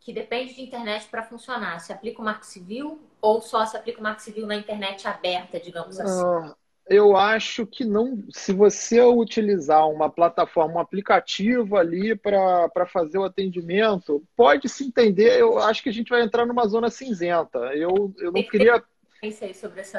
[0.00, 4.00] que depende de internet para funcionar, se aplica o Marco Civil ou só se aplica
[4.00, 6.22] o Marco Civil na internet aberta, digamos assim?
[6.22, 6.54] Uh,
[6.88, 8.24] eu acho que não.
[8.30, 15.38] Se você utilizar uma plataforma, um aplicativo ali para fazer o atendimento, pode se entender.
[15.38, 17.58] Eu acho que a gente vai entrar numa zona cinzenta.
[17.74, 18.82] Eu, eu não queria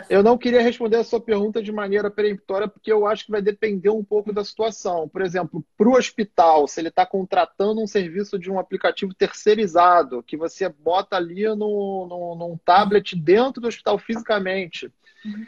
[0.09, 3.41] Eu não queria responder a sua pergunta de maneira peremptória, porque eu acho que vai
[3.41, 5.09] depender um pouco da situação.
[5.09, 10.23] Por exemplo, para o hospital, se ele está contratando um serviço de um aplicativo terceirizado,
[10.23, 11.55] que você bota ali no,
[12.07, 14.91] no, num tablet dentro do hospital fisicamente.
[15.25, 15.45] Uhum.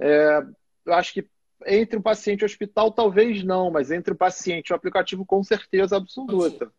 [0.00, 0.46] É,
[0.86, 1.26] eu acho que
[1.66, 5.24] entre o paciente e o hospital, talvez não, mas entre o paciente e o aplicativo,
[5.24, 6.72] com certeza absoluta.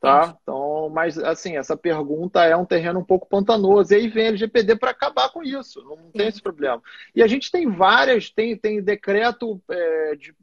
[0.00, 0.34] Tá?
[0.42, 3.92] Então, mas assim, essa pergunta é um terreno um pouco pantanoso.
[3.92, 6.82] E aí vem a LGPD para acabar com isso, não tem esse problema.
[7.14, 10.34] E a gente tem várias, tem, tem decreto é, de,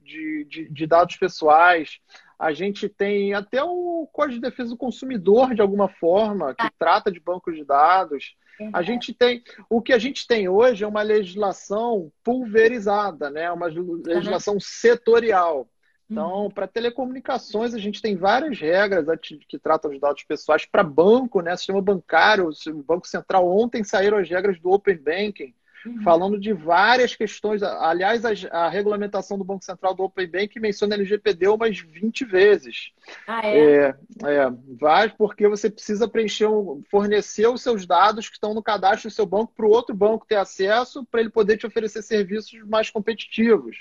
[0.45, 1.99] de, de, dados pessoais,
[2.37, 7.11] a gente tem até o Código de Defesa do Consumidor, de alguma forma, que trata
[7.11, 8.35] de bancos de dados.
[8.73, 9.43] A gente tem.
[9.69, 13.51] O que a gente tem hoje é uma legislação pulverizada, né?
[13.51, 15.67] uma legislação setorial.
[16.09, 16.49] Então, uhum.
[16.49, 19.05] para telecomunicações, a gente tem várias regras
[19.47, 20.65] que tratam de dados pessoais.
[20.65, 25.53] Para banco, né, sistema bancário, o Banco Central, ontem saíram as regras do Open Banking,
[25.85, 26.01] uhum.
[26.03, 27.61] falando de várias questões.
[27.61, 32.91] Aliás, a, a, regulamentação do Banco Central do Open Banking menciona LGPD umas 20 vezes.
[33.27, 33.57] Ah, é?
[33.57, 36.47] É, é vai porque você precisa preencher,
[36.89, 40.25] fornecer os seus dados que estão no cadastro do seu banco para o outro banco
[40.25, 43.75] ter acesso, para ele poder te oferecer serviços mais competitivos.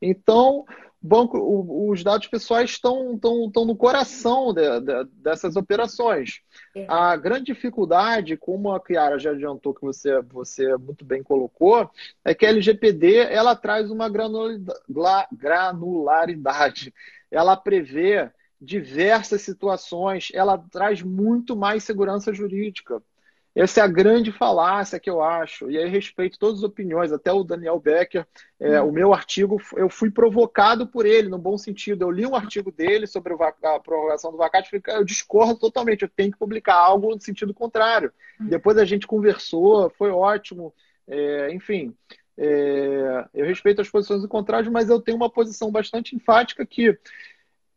[0.00, 0.64] Então,
[1.00, 1.38] banco,
[1.90, 6.40] os dados pessoais estão, estão, estão no coração de, de, dessas operações.
[6.74, 6.86] É.
[6.88, 11.88] A grande dificuldade, como a Kiara já adiantou que você, você muito bem colocou,
[12.24, 16.92] é que a LGPD ela traz uma granularidade.
[17.30, 18.30] Ela prevê
[18.60, 23.00] diversas situações, ela traz muito mais segurança jurídica.
[23.58, 25.68] Essa é a grande falácia que eu acho.
[25.68, 28.24] E aí respeito todas as opiniões, até o Daniel Becker,
[28.60, 28.88] é, hum.
[28.88, 32.02] o meu artigo, eu fui provocado por ele, no bom sentido.
[32.02, 36.02] Eu li um artigo dele sobre a prorrogação do vacate e falei, eu discordo totalmente,
[36.02, 38.12] eu tenho que publicar algo no sentido contrário.
[38.40, 38.46] Hum.
[38.46, 40.72] Depois a gente conversou, foi ótimo.
[41.08, 41.92] É, enfim,
[42.36, 46.96] é, eu respeito as posições do contrário, mas eu tenho uma posição bastante enfática que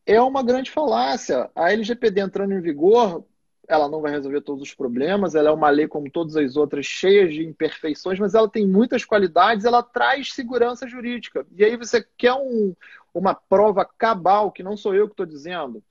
[0.05, 1.49] é uma grande falácia.
[1.55, 3.25] A LGPD entrando em vigor
[3.73, 6.85] ela não vai resolver todos os problemas, ela é uma lei como todas as outras,
[6.85, 11.45] cheia de imperfeições, mas ela tem muitas qualidades, ela traz segurança jurídica.
[11.55, 12.75] E aí você quer um,
[13.13, 15.83] uma prova cabal, que não sou eu que estou dizendo,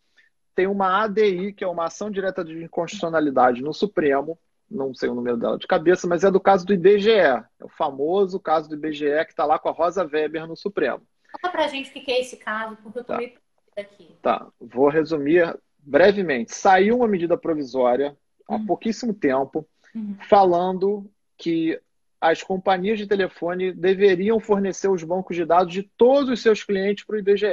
[0.54, 4.38] tem uma ADI, que é uma ação direta de inconstitucionalidade no Supremo,
[4.70, 7.68] não sei o número dela de cabeça, mas é do caso do IBGE, é o
[7.68, 11.02] famoso caso do IBGE que está lá com a Rosa Weber no Supremo.
[11.32, 13.16] Conta pra gente o que é esse caso, porque eu tô tá.
[13.16, 13.32] meio
[13.76, 14.16] aqui.
[14.22, 18.16] Tá, vou resumir brevemente, saiu uma medida provisória
[18.48, 18.66] há uhum.
[18.66, 20.16] pouquíssimo tempo uhum.
[20.28, 21.80] falando que
[22.20, 27.04] as companhias de telefone deveriam fornecer os bancos de dados de todos os seus clientes
[27.04, 27.46] para o IBGE.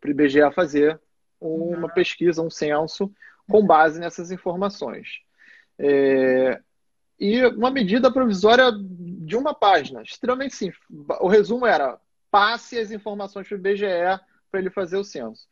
[0.00, 1.00] Para o IBGE fazer
[1.40, 1.94] uma uhum.
[1.94, 3.10] pesquisa, um censo,
[3.48, 5.20] com base nessas informações.
[5.78, 6.60] É,
[7.18, 10.82] e uma medida provisória de uma página, extremamente simples.
[11.20, 11.98] O resumo era:
[12.30, 15.46] passe as informações para o IBGE para ele fazer o censo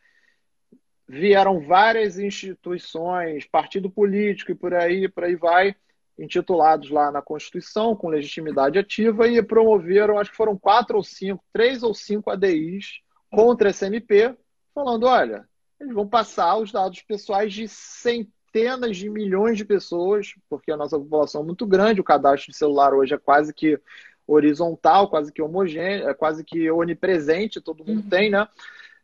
[1.08, 5.74] vieram várias instituições, partido político e por aí, por aí vai,
[6.18, 11.42] intitulados lá na Constituição, com legitimidade ativa, e promoveram, acho que foram quatro ou cinco,
[11.52, 14.34] três ou cinco ADIs contra a SMP,
[14.74, 15.46] falando: olha,
[15.80, 20.98] eles vão passar os dados pessoais de centenas de milhões de pessoas, porque a nossa
[20.98, 23.80] população é muito grande, o cadastro de celular hoje é quase que
[24.26, 28.08] horizontal, quase que homogêneo, é quase que onipresente, todo mundo uhum.
[28.08, 28.46] tem, né?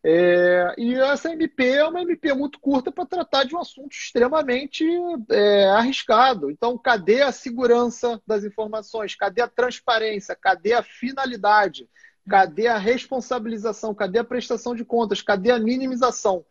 [0.05, 4.85] É, e essa MP é uma MP muito curta para tratar de um assunto extremamente
[5.31, 6.51] é, arriscado.
[6.51, 9.17] Então, cadê a segurança das informações?
[9.17, 10.37] Cadê a transparência?
[10.37, 11.89] Cadê a finalidade?
[12.29, 13.95] Cadê a responsabilização?
[13.95, 15.21] Cadê a prestação de contas?
[15.21, 16.45] Cadê a minimização?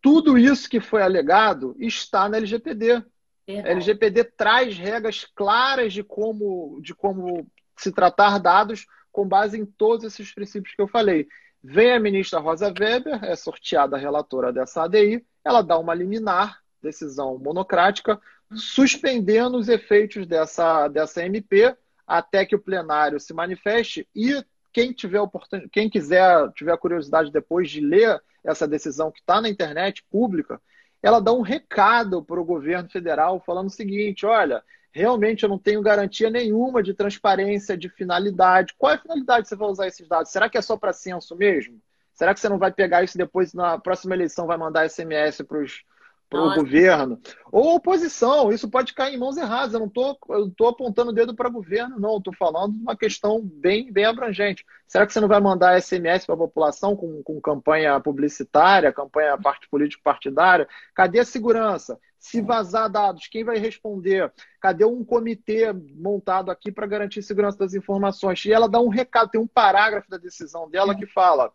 [0.00, 3.02] Tudo isso que foi alegado está na LGPD.
[3.48, 7.46] A LGPD traz regras claras de como, de como
[7.76, 11.26] se tratar dados com base em todos esses princípios que eu falei.
[11.62, 16.60] Vem a ministra Rosa Weber, é sorteada a relatora dessa ADI, ela dá uma liminar,
[16.80, 18.20] decisão monocrática,
[18.54, 24.42] suspendendo os efeitos dessa, dessa MP até que o plenário se manifeste e
[24.72, 29.48] quem tiver oportunidade, quem quiser, tiver curiosidade depois de ler essa decisão que está na
[29.48, 30.60] internet pública,
[31.02, 35.58] ela dá um recado para o governo federal falando o seguinte: olha, realmente eu não
[35.58, 38.74] tenho garantia nenhuma de transparência, de finalidade.
[38.76, 40.30] Qual é a finalidade que você vai usar esses dados?
[40.30, 41.80] Será que é só para censo mesmo?
[42.14, 45.62] Será que você não vai pegar isso depois na próxima eleição vai mandar SMS para
[45.62, 45.84] os
[46.28, 47.18] para o governo.
[47.50, 49.72] Ou oposição, isso pode cair em mãos erradas.
[49.72, 52.18] Eu não estou apontando o dedo para o governo, não.
[52.18, 54.64] Estou falando de uma questão bem, bem abrangente.
[54.86, 59.38] Será que você não vai mandar SMS para a população com, com campanha publicitária, campanha
[59.38, 60.68] parte político-partidária?
[60.94, 61.98] Cadê a segurança?
[62.18, 64.32] Se vazar dados, quem vai responder?
[64.60, 68.44] Cadê um comitê montado aqui para garantir segurança das informações?
[68.44, 71.52] E ela dá um recado, tem um parágrafo da decisão dela que fala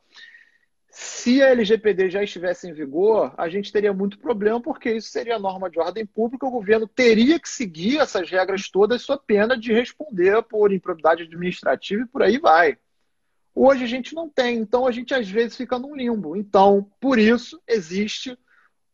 [0.95, 5.39] se a LGPD já estivesse em vigor, a gente teria muito problema, porque isso seria
[5.39, 9.73] norma de ordem pública, o governo teria que seguir essas regras todas, sua pena de
[9.73, 12.77] responder por improbidade administrativa e por aí vai.
[13.55, 16.35] Hoje a gente não tem, então a gente às vezes fica num limbo.
[16.35, 18.37] Então, por isso, existe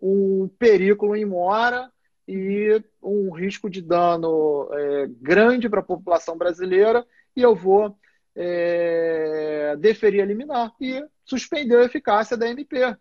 [0.02, 1.92] um perículo em mora
[2.26, 7.94] e um risco de dano é, grande para a população brasileira, e eu vou
[8.42, 12.96] é, deferir a liminar e suspendeu a eficácia da MP.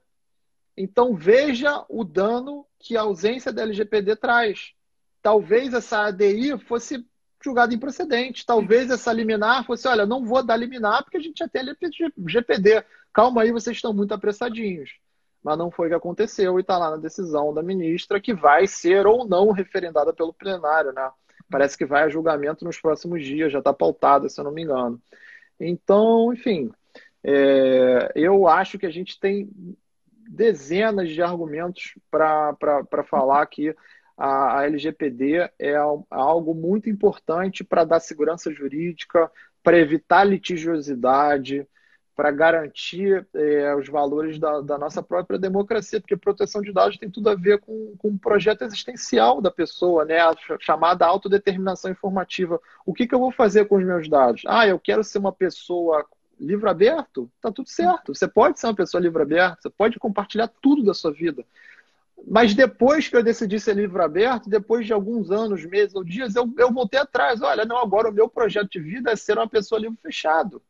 [0.77, 4.73] Então veja o dano que a ausência da LGPD traz.
[5.23, 7.07] Talvez essa ADI fosse
[7.41, 8.45] julgada improcedente.
[8.45, 12.85] Talvez essa liminar fosse, olha, não vou dar liminar porque a gente já tem LGPD.
[13.13, 14.91] Calma aí, vocês estão muito apressadinhos.
[15.41, 18.67] Mas não foi o que aconteceu e está lá na decisão da ministra que vai
[18.67, 21.09] ser ou não referendada pelo plenário, né?
[21.51, 24.63] Parece que vai a julgamento nos próximos dias, já está pautada, se eu não me
[24.63, 25.01] engano.
[25.59, 26.71] Então, enfim,
[27.25, 29.51] é, eu acho que a gente tem
[30.29, 33.75] dezenas de argumentos para falar que
[34.17, 35.75] a, a LGPD é
[36.11, 39.31] algo muito importante para dar segurança jurídica,
[39.63, 41.67] para evitar litigiosidade,
[42.19, 47.09] para garantir é, os valores da, da, nossa própria democracia, porque proteção de dados tem
[47.09, 50.19] tudo a ver com, com um projeto existencial da pessoa, né?
[50.19, 52.61] a chamada autodeterminação informativa.
[52.85, 54.43] O que, que eu vou fazer com os meus dados?
[54.49, 56.05] Ah, eu quero ser uma pessoa
[56.41, 58.13] livre aberto, tá tudo certo.
[58.13, 61.45] Você pode ser uma pessoa livre aberta, você pode compartilhar tudo da sua vida.
[62.27, 66.35] Mas depois que eu decidi ser livre aberto, depois de alguns anos, meses ou dias,
[66.35, 67.41] eu, eu voltei atrás.
[67.43, 70.61] Olha, não, agora o meu projeto de vida é ser uma pessoa livre fechado.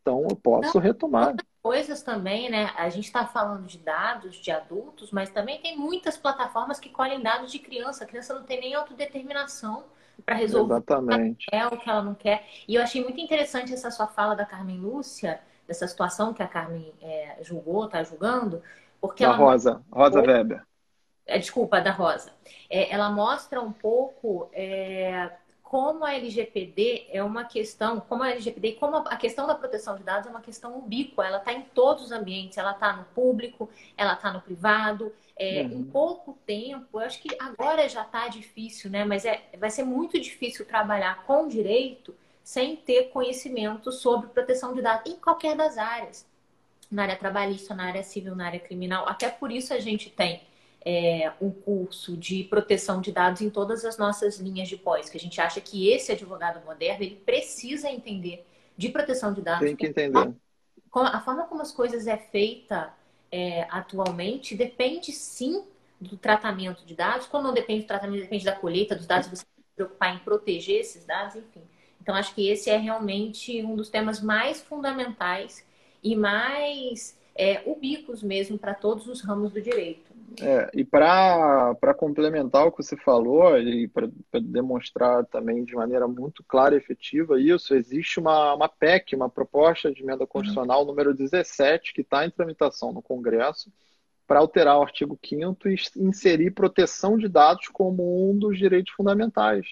[0.00, 1.34] Então eu posso Não, retomar.
[1.62, 2.72] Coisas também, né?
[2.76, 7.22] A gente está falando de dados de adultos, mas também tem muitas plataformas que colhem
[7.22, 8.04] dados de criança.
[8.04, 9.84] A criança não tem nem autodeterminação
[10.24, 11.46] para resolver Exatamente.
[11.46, 12.46] o que ela quer, o que ela não quer.
[12.66, 16.48] E eu achei muito interessante essa sua fala da Carmen Lúcia, dessa situação que a
[16.48, 18.62] Carmen é, julgou, está julgando,
[19.00, 20.62] porque da ela Rosa, Rosa Weber.
[21.26, 22.32] É, desculpa, da Rosa.
[22.68, 25.30] É, ela mostra um pouco é,
[25.70, 30.02] como a LGPD é uma questão, como a LGPD, como a questão da proteção de
[30.02, 33.70] dados é uma questão ubíqua, ela está em todos os ambientes, ela está no público,
[33.96, 35.12] ela está no privado.
[35.36, 35.78] É, uhum.
[35.78, 39.04] Em pouco tempo, eu acho que agora já está difícil, né?
[39.04, 44.82] Mas é, vai ser muito difícil trabalhar com direito sem ter conhecimento sobre proteção de
[44.82, 46.26] dados em qualquer das áreas.
[46.90, 49.08] Na área trabalhista, na área civil, na área criminal.
[49.08, 50.42] Até por isso a gente tem
[50.84, 55.16] é, um curso de proteção de dados em todas as nossas linhas de pós, que
[55.16, 59.66] a gente acha que esse advogado moderno ele precisa entender de proteção de dados.
[59.66, 60.34] Tem que entender.
[60.92, 62.92] A, a forma como as coisas é feita
[63.30, 65.64] é, atualmente depende sim
[66.00, 67.26] do tratamento de dados.
[67.26, 70.16] Quando não depende do tratamento, depende da colheita dos dados, você tem que se preocupar
[70.16, 71.62] em proteger esses dados, enfim.
[72.00, 75.64] Então, acho que esse é realmente um dos temas mais fundamentais
[76.02, 80.09] e mais é, ubicos mesmo para todos os ramos do direito.
[80.40, 84.08] É, e para complementar o que você falou, e para
[84.40, 89.92] demonstrar também de maneira muito clara e efetiva isso, existe uma, uma PEC, uma proposta
[89.92, 93.72] de emenda constitucional número 17, que está em tramitação no Congresso,
[94.26, 99.66] para alterar o artigo 5 e inserir proteção de dados como um dos direitos fundamentais.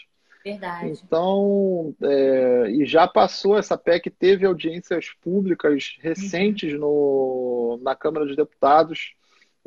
[0.45, 0.91] Verdade.
[0.91, 6.79] Então, é, e já passou, essa PEC teve audiências públicas recentes uhum.
[6.81, 9.15] no, na Câmara dos Deputados.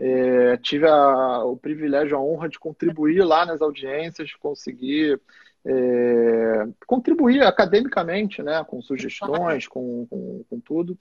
[0.04, 5.22] É, tive a, o privilégio, a honra de contribuir lá nas audiências, conseguir
[5.64, 10.98] é, contribuir academicamente, né, com sugestões, com, com, com tudo.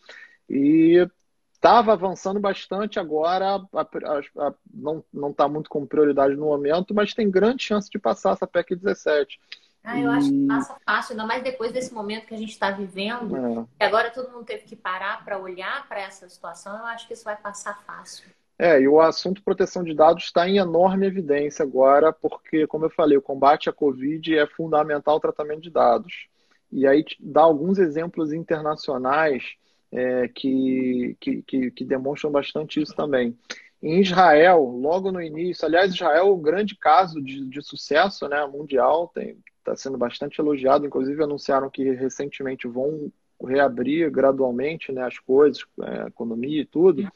[0.51, 1.09] E
[1.55, 7.15] estava avançando bastante agora, a, a, a, não está muito com prioridade no momento, mas
[7.15, 9.41] tem grande chance de passar essa PEC 17.
[9.83, 10.15] Ah, eu e...
[10.15, 13.65] acho que passa fácil, ainda mais depois desse momento que a gente está vivendo, é.
[13.79, 17.15] que agora todo mundo teve que parar para olhar para essa situação, eu acho que
[17.15, 18.29] isso vai passar fácil.
[18.63, 22.91] É, e o assunto proteção de dados está em enorme evidência agora, porque, como eu
[22.91, 26.29] falei, o combate à Covid é fundamental o tratamento de dados.
[26.71, 29.55] E aí dá alguns exemplos internacionais
[29.91, 33.35] é, que, que, que, demonstram bastante isso também.
[33.83, 38.45] Em Israel, logo no início, aliás, Israel é um grande caso de, de sucesso né,
[38.45, 43.11] mundial, está sendo bastante elogiado, inclusive anunciaram que recentemente vão
[43.43, 47.11] reabrir gradualmente né, as coisas, a é, economia e tudo.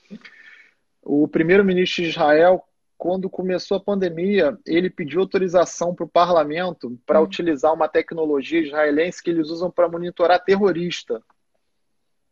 [1.04, 2.64] O primeiro-ministro de Israel,
[2.96, 7.24] quando começou a pandemia, ele pediu autorização para o parlamento para hum.
[7.24, 11.22] utilizar uma tecnologia israelense que eles usam para monitorar terrorista.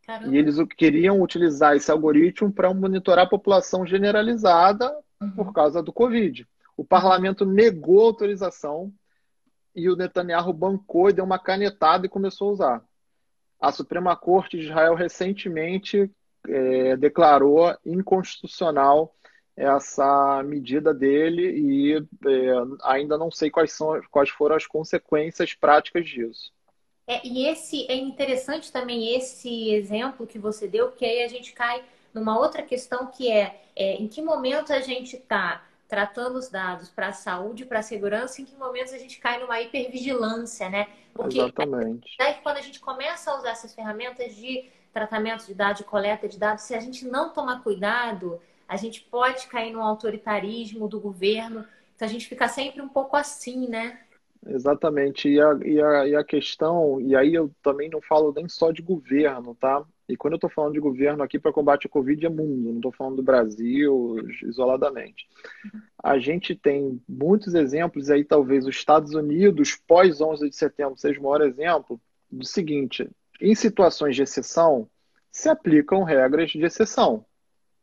[0.05, 0.35] Caramba.
[0.35, 5.31] E eles queriam utilizar esse algoritmo para monitorar a população generalizada uhum.
[5.31, 6.47] por causa do Covid.
[6.75, 8.91] O parlamento negou a autorização
[9.75, 12.83] e o Netanyahu bancou e deu uma canetada e começou a usar.
[13.61, 16.11] A Suprema Corte de Israel recentemente
[16.47, 19.15] é, declarou inconstitucional
[19.55, 26.07] essa medida dele e é, ainda não sei quais, são, quais foram as consequências práticas
[26.07, 26.51] disso.
[27.05, 31.53] É, e esse é interessante também esse exemplo que você deu, porque aí a gente
[31.53, 31.83] cai
[32.13, 36.89] numa outra questão que é, é em que momento a gente está tratando os dados
[36.89, 40.87] para a saúde, para a segurança, em que momentos a gente cai numa hipervigilância, né?
[41.13, 42.15] Porque Exatamente.
[42.17, 46.37] Daí, quando a gente começa a usar essas ferramentas de tratamento de dados, coleta de
[46.37, 51.65] dados, se a gente não tomar cuidado, a gente pode cair no autoritarismo do governo.
[51.95, 53.99] Então a gente fica sempre um pouco assim, né?
[54.45, 55.29] Exatamente.
[55.29, 58.71] E a, e, a, e a questão, e aí eu também não falo nem só
[58.71, 59.83] de governo, tá?
[60.07, 62.75] E quando eu estou falando de governo aqui para combate à Covid é mundo, não
[62.75, 65.27] estou falando do Brasil isoladamente.
[66.03, 71.19] A gente tem muitos exemplos, aí talvez os Estados Unidos, pós 11 de setembro, seja
[71.19, 73.09] o maior exemplo, do seguinte:
[73.43, 74.87] em situações de exceção,
[75.29, 77.25] se aplicam regras de exceção.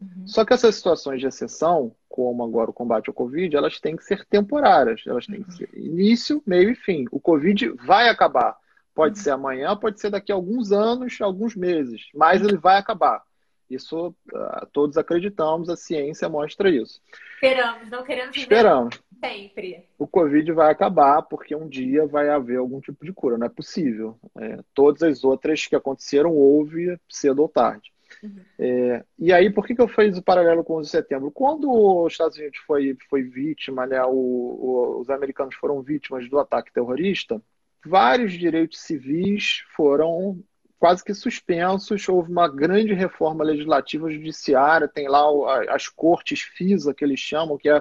[0.01, 0.27] Uhum.
[0.27, 4.05] Só que essas situações de exceção, como agora o combate ao Covid, elas têm que
[4.05, 5.03] ser temporárias.
[5.07, 7.05] Elas têm que ser início, meio e fim.
[7.11, 8.57] O Covid vai acabar.
[8.95, 9.23] Pode uhum.
[9.23, 13.23] ser amanhã, pode ser daqui a alguns anos, alguns meses, mas ele vai acabar.
[13.71, 17.01] Isso uh, todos acreditamos, a ciência mostra isso.
[17.35, 19.01] Esperamos, não queremos Esperamos.
[19.23, 19.87] Sempre.
[19.99, 23.51] O Covid vai acabar porque um dia vai haver algum tipo de cura, não é
[23.51, 24.19] possível.
[24.39, 27.93] É, todas as outras que aconteceram houve cedo ou tarde.
[28.23, 28.41] Uhum.
[28.59, 31.31] É, e aí, por que, que eu fiz o paralelo com o 11 de setembro?
[31.31, 36.39] Quando os Estados Unidos foi, foi vítima, né, o, o, os americanos foram vítimas do
[36.39, 37.41] ataque terrorista,
[37.85, 40.43] vários direitos civis foram
[40.81, 42.09] quase que suspensos.
[42.09, 45.23] Houve uma grande reforma legislativa judiciária, tem lá
[45.69, 47.81] as cortes FISA, que eles chamam, que é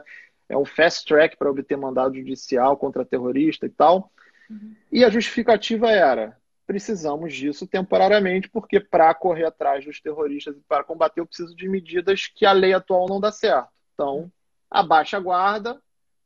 [0.49, 4.11] é um fast track para obter mandado judicial contra terrorista e tal.
[4.49, 4.75] Uhum.
[4.91, 6.35] E a justificativa era:
[6.65, 11.69] precisamos disso temporariamente, porque para correr atrás dos terroristas e para combater, eu preciso de
[11.69, 13.69] medidas que a lei atual não dá certo.
[13.93, 14.31] Então,
[14.71, 15.79] abaixa a guarda,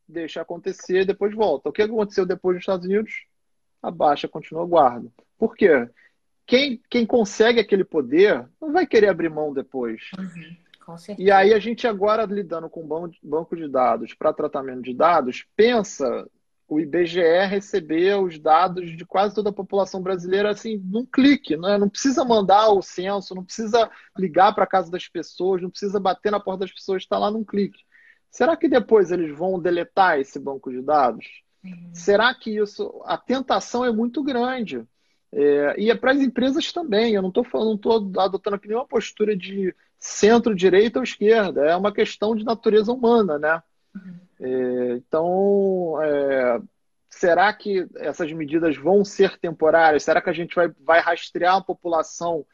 [0.08, 1.68] deixa acontecer, depois volta.
[1.68, 3.26] O que aconteceu depois nos Estados Unidos?
[3.82, 5.12] Abaixa, continua a guarda.
[5.38, 5.90] Por quê?
[6.46, 10.10] Quem, quem consegue aquele poder não vai querer abrir mão depois.
[10.18, 10.64] Uhum.
[11.18, 12.86] E aí a gente agora lidando com
[13.24, 16.28] banco de dados para tratamento de dados, pensa
[16.68, 21.78] o IBGE receber os dados de quase toda a população brasileira assim num clique, né?
[21.78, 26.00] não precisa mandar o censo, não precisa ligar para a casa das pessoas, não precisa
[26.00, 27.80] bater na porta das pessoas, está lá num clique.
[28.32, 31.26] Será que depois eles vão deletar esse banco de dados?
[31.64, 31.92] Uhum.
[31.94, 34.84] Será que isso a tentação é muito grande?
[35.36, 37.14] É, e é para as empresas também.
[37.14, 41.66] Eu não estou falando, não estou adotando aqui nenhuma postura de centro-direita ou esquerda.
[41.66, 43.64] É uma questão de natureza humana, né?
[43.96, 44.16] Uhum.
[44.40, 46.62] É, então, é,
[47.10, 50.04] será que essas medidas vão ser temporárias?
[50.04, 52.46] Será que a gente vai, vai rastrear a população?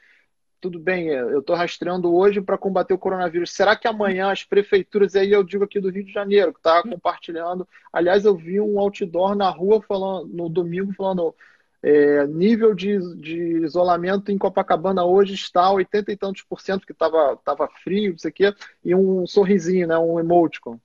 [0.62, 3.52] Tudo bem, eu estou rastreando hoje para combater o coronavírus.
[3.52, 6.84] Será que amanhã as prefeituras, aí eu digo aqui do Rio de Janeiro, que está
[6.84, 7.68] compartilhando.
[7.92, 11.34] Aliás, eu vi um outdoor na rua falando no domingo falando
[11.82, 16.92] é, nível de, de, isolamento em Copacabana hoje está 80 e tantos por cento, que
[16.92, 18.54] estava tava frio, não sei o quê,
[18.84, 20.80] e um sorrisinho, né, um emoticon.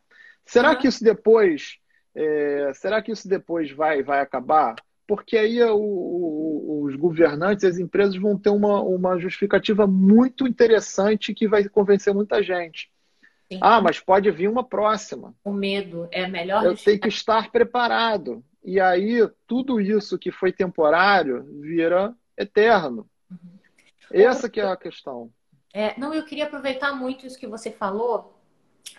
[0.47, 0.79] Será uhum.
[0.79, 1.79] que isso depois,
[2.15, 4.77] é, será que isso depois vai, vai acabar?
[5.07, 11.35] Porque aí o, o, os governantes, as empresas vão ter uma, uma justificativa muito interessante
[11.35, 12.91] que vai convencer muita gente.
[13.53, 13.59] Sim.
[13.61, 15.35] Ah, mas pode vir uma próxima.
[15.45, 16.65] O medo é melhor.
[16.65, 18.43] Eu tenho que estar preparado.
[18.65, 23.09] E aí, tudo isso que foi temporário vira eterno.
[23.31, 23.59] Uhum.
[24.11, 25.31] Essa que é a questão.
[25.73, 28.35] É, não, eu queria aproveitar muito isso que você falou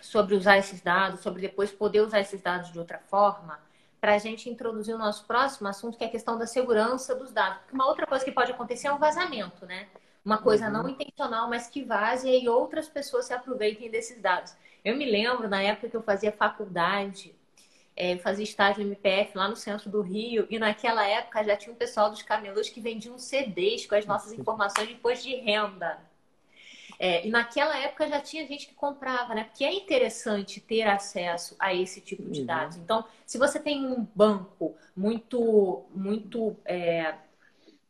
[0.00, 3.58] sobre usar esses dados, sobre depois poder usar esses dados de outra forma,
[4.00, 7.32] para a gente introduzir o nosso próximo assunto, que é a questão da segurança dos
[7.32, 7.58] dados.
[7.58, 9.88] Porque uma outra coisa que pode acontecer é um vazamento, né?
[10.24, 10.72] Uma coisa uhum.
[10.72, 14.54] não intencional, mas que vaze e outras pessoas se aproveitem desses dados.
[14.84, 17.34] Eu me lembro, na época que eu fazia faculdade,
[17.96, 21.72] é, fazia estágio no MPF lá no centro do Rio, e naquela época já tinha
[21.72, 25.98] um pessoal dos camelôs que vendiam CDs com as nossas informações de imposto de renda.
[26.98, 29.44] É, e naquela época já tinha gente que comprava, né?
[29.44, 32.46] Porque é interessante ter acesso a esse tipo de uhum.
[32.46, 32.76] dados.
[32.76, 37.14] Então, se você tem um banco muito, muito, é,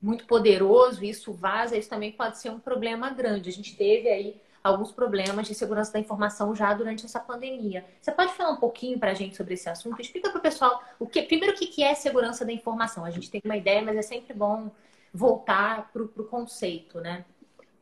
[0.03, 3.49] muito poderoso, isso vaza, isso também pode ser um problema grande.
[3.49, 7.85] A gente teve aí alguns problemas de segurança da informação já durante essa pandemia.
[8.01, 10.01] Você pode falar um pouquinho para a gente sobre esse assunto?
[10.01, 13.05] Explica para o pessoal o que, primeiro o que é segurança da informação.
[13.05, 14.71] A gente tem uma ideia, mas é sempre bom
[15.13, 17.25] voltar para o conceito, né?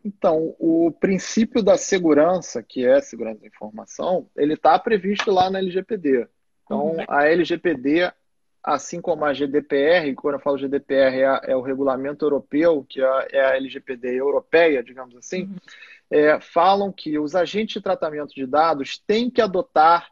[0.05, 5.49] Então, o princípio da segurança, que é a segurança da informação, ele está previsto lá
[5.49, 6.28] na LGPD.
[6.62, 7.05] Então, uhum.
[7.09, 8.12] a LGPD,
[8.62, 13.28] assim como a GDPR, quando eu falo GDPR é, é o regulamento europeu, que é,
[13.32, 15.57] é a LGPD europeia, digamos assim, uhum
[16.11, 20.09] é, falam que os agentes de tratamento de dados têm que adotar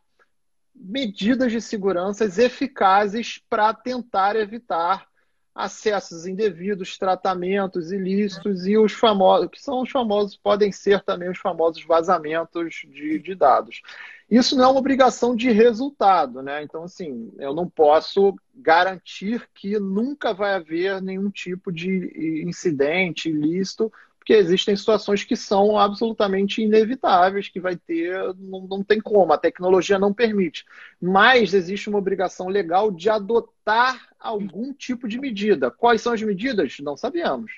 [0.75, 5.07] medidas de segurança eficazes para tentar evitar
[5.55, 11.39] acessos indevidos, tratamentos ilícitos e os famosos, que são os famosos, podem ser também os
[11.39, 13.83] famosos vazamentos de, de dados.
[14.31, 16.63] Isso não é uma obrigação de resultado, né?
[16.63, 23.93] Então, assim, eu não posso garantir que nunca vai haver nenhum tipo de incidente ilícito
[24.23, 29.39] porque existem situações que são absolutamente inevitáveis, que vai ter, não, não tem como, a
[29.39, 30.65] tecnologia não permite.
[31.01, 35.73] Mas existe uma obrigação legal de adotar algum tipo de medida.
[35.73, 36.77] Quais são as medidas?
[36.79, 37.51] Não sabemos.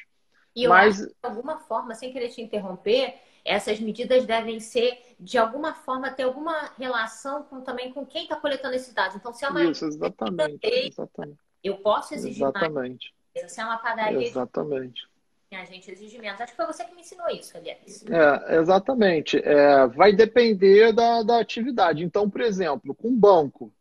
[0.57, 1.03] E eu Mas...
[1.03, 5.75] acho que, de alguma forma, sem querer te interromper, essas medidas devem ser, de alguma
[5.75, 9.17] forma, ter alguma relação com, também com quem está coletando esses dados.
[9.17, 11.39] Então, se é uma Isso, exatamente, exatamente.
[11.63, 13.13] eu posso exigir exatamente.
[13.35, 13.53] mais.
[13.53, 14.27] Se é uma padaria.
[14.27, 15.13] Exatamente
[15.57, 16.41] a gente exige menos.
[16.41, 18.05] Acho que foi você que me ensinou isso, aliás.
[18.07, 19.39] É, exatamente.
[19.39, 22.05] É, vai depender da, da atividade.
[22.05, 23.73] Então, por exemplo, com banco,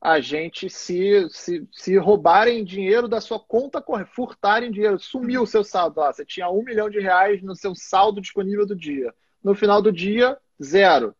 [0.00, 5.64] a gente, se, se, se roubarem dinheiro da sua conta, furtarem dinheiro, sumiu o seu
[5.64, 6.12] saldo lá.
[6.12, 9.12] Você tinha um milhão de reais no seu saldo disponível do dia.
[9.42, 11.14] No final do dia, zero.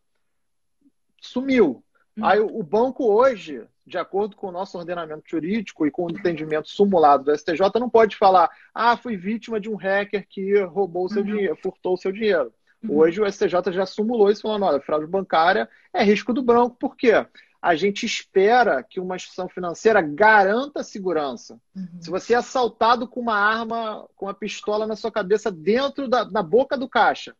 [1.19, 1.83] Sumiu.
[2.17, 2.25] Hum.
[2.25, 6.69] Aí o banco hoje, de acordo com o nosso ordenamento jurídico e com o entendimento
[6.69, 11.09] simulado do STJ, não pode falar, ah, fui vítima de um hacker que roubou o
[11.09, 11.27] seu uhum.
[11.27, 12.53] dinheiro, furtou o seu dinheiro.
[12.83, 12.97] Uhum.
[12.97, 16.97] Hoje o STJ já simulou isso, falando, olha, fraude bancária é risco do branco, por
[16.97, 17.25] quê?
[17.61, 21.59] A gente espera que uma instituição financeira garanta a segurança.
[21.73, 21.87] Uhum.
[22.01, 26.29] Se você é assaltado com uma arma, com uma pistola na sua cabeça dentro da
[26.29, 27.33] na boca do caixa,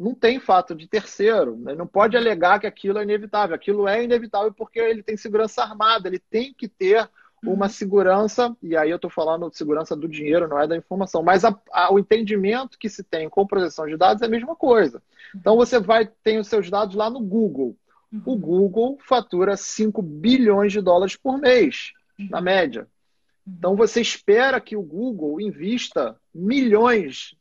[0.00, 1.74] não tem fato de terceiro, né?
[1.74, 3.54] não pode alegar que aquilo é inevitável.
[3.54, 7.06] Aquilo é inevitável porque ele tem segurança armada, ele tem que ter
[7.44, 7.70] uma uhum.
[7.70, 11.44] segurança, e aí eu estou falando de segurança do dinheiro, não é da informação, mas
[11.44, 15.02] a, a, o entendimento que se tem com proteção de dados é a mesma coisa.
[15.34, 17.76] Então você vai, tem os seus dados lá no Google.
[18.26, 18.38] O uhum.
[18.38, 21.92] Google fatura 5 bilhões de dólares por mês,
[22.30, 22.44] na uhum.
[22.44, 22.86] média.
[23.46, 27.34] Então você espera que o Google invista milhões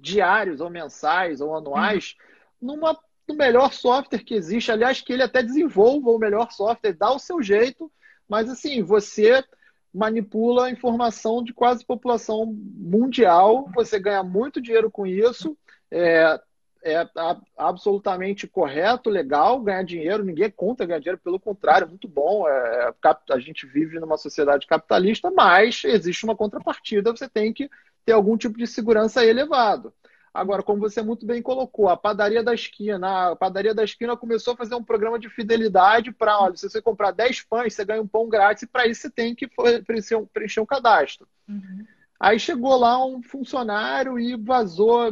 [0.00, 2.16] diários ou mensais ou anuais
[2.60, 2.76] uhum.
[2.76, 4.72] numa, no melhor software que existe.
[4.72, 7.90] Aliás, que ele até desenvolva o melhor software, dá o seu jeito,
[8.28, 9.44] mas assim, você
[9.92, 15.56] manipula a informação de quase população mundial, você ganha muito dinheiro com isso,
[15.90, 16.38] é,
[16.84, 17.08] é
[17.56, 22.48] absolutamente correto, legal ganhar dinheiro, ninguém é contra ganhar dinheiro, pelo contrário, é muito bom.
[22.48, 22.92] É,
[23.30, 27.68] a gente vive numa sociedade capitalista, mas existe uma contrapartida, você tem que
[28.04, 29.92] ter algum tipo de segurança elevado.
[30.32, 34.54] Agora, como você muito bem colocou, a padaria da esquina, a padaria da esquina começou
[34.54, 38.02] a fazer um programa de fidelidade para, olha, se você comprar 10 pães, você ganha
[38.02, 39.48] um pão grátis, e para isso você tem que
[39.84, 41.26] preencher um, preencher um cadastro.
[41.48, 41.84] Uhum.
[42.20, 45.10] Aí chegou lá um funcionário e vazou,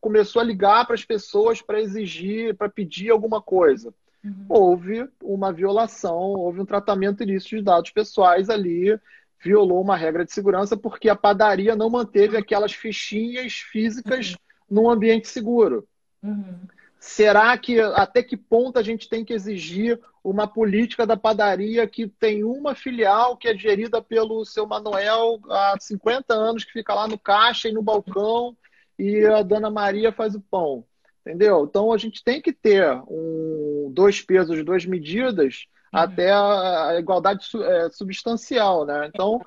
[0.00, 3.92] começou a ligar para as pessoas para exigir, para pedir alguma coisa.
[4.22, 4.46] Uhum.
[4.48, 8.98] Houve uma violação, houve um tratamento ilícito de dados pessoais ali
[9.42, 14.36] violou uma regra de segurança porque a padaria não manteve aquelas fichinhas físicas
[14.70, 15.86] num ambiente seguro.
[16.22, 16.60] Uhum.
[16.98, 22.06] Será que até que ponto a gente tem que exigir uma política da padaria que
[22.06, 27.08] tem uma filial que é gerida pelo seu Manuel há 50 anos, que fica lá
[27.08, 28.56] no caixa e no balcão,
[28.96, 30.84] e a dona Maria faz o pão?
[31.26, 31.66] Entendeu?
[31.68, 35.81] Então a gente tem que ter um, dois pesos, duas medidas uhum.
[35.92, 39.10] Até a, igualdade é, substancial, né?
[39.12, 39.44] Então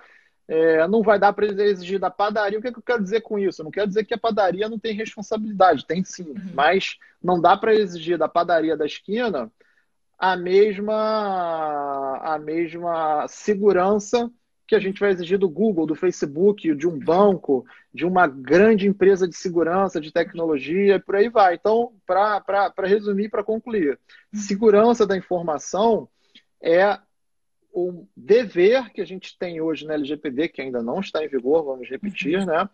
[0.47, 2.59] é, não vai dar para exigir da padaria.
[2.59, 3.61] O que, é que, eu quero dizer com isso?
[3.61, 6.51] Eu não quero dizer que a padaria não tem responsabilidade, tem sim, uhum.
[6.53, 9.51] mas não dá para exigir da padaria da esquina
[10.17, 14.31] a mesma a mesma segurança
[14.67, 18.87] que a gente vai exigir do Google, do Facebook, de um banco, de uma grande
[18.87, 21.53] empresa de segurança, de tecnologia, por aí vai.
[21.53, 23.99] Então, para resumir, para concluir,
[24.33, 24.39] uhum.
[24.39, 26.09] segurança da informação
[26.65, 26.99] é
[27.71, 31.63] o dever que a gente tem hoje na LGPD, que ainda não está em vigor,
[31.63, 32.45] vamos repetir, uhum.
[32.45, 32.69] né?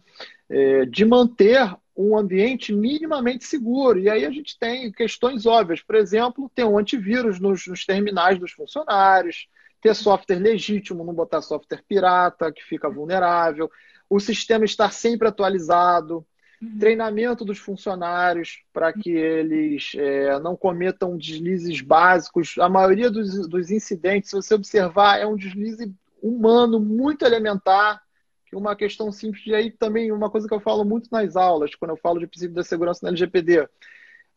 [0.48, 4.00] É, de manter um ambiente minimamente seguro.
[4.00, 5.82] E aí a gente tem questões óbvias.
[5.82, 9.48] Por exemplo, ter um antivírus nos, nos terminais dos funcionários,
[9.82, 13.70] ter software legítimo, não botar software pirata, que fica vulnerável,
[14.08, 16.26] o sistema estar sempre atualizado,
[16.62, 16.78] Uhum.
[16.78, 22.56] Treinamento dos funcionários para que eles é, não cometam deslizes básicos.
[22.60, 25.92] A maioria dos, dos incidentes, se você observar, é um deslize
[26.22, 28.00] humano muito elementar,
[28.46, 29.44] que uma questão simples.
[29.48, 32.28] E aí também uma coisa que eu falo muito nas aulas, quando eu falo de
[32.28, 33.68] princípio da segurança na LGPD.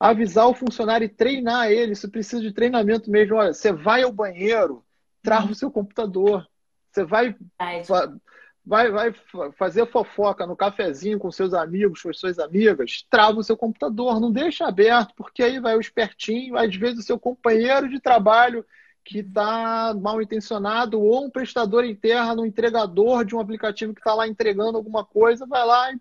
[0.01, 3.37] Avisar o funcionário e treinar ele, isso precisa de treinamento mesmo.
[3.37, 4.83] Olha, você vai ao banheiro,
[5.23, 6.47] trava o seu computador.
[6.91, 7.37] Você vai
[8.65, 9.15] vai, vai
[9.57, 14.33] fazer fofoca no cafezinho com seus amigos, com suas amigas, trava o seu computador, não
[14.33, 18.65] deixa aberto, porque aí vai o espertinho, às vezes o seu companheiro de trabalho
[19.05, 24.15] que está mal intencionado, ou um prestador interno, um entregador de um aplicativo que está
[24.15, 25.99] lá entregando alguma coisa, vai lá e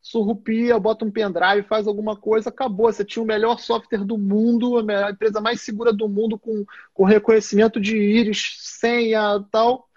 [0.00, 2.90] surrupia, bota um pendrive, faz alguma coisa, acabou.
[2.90, 7.04] Você tinha o melhor software do mundo, a empresa mais segura do mundo, com, com
[7.04, 9.87] reconhecimento de íris, senha tal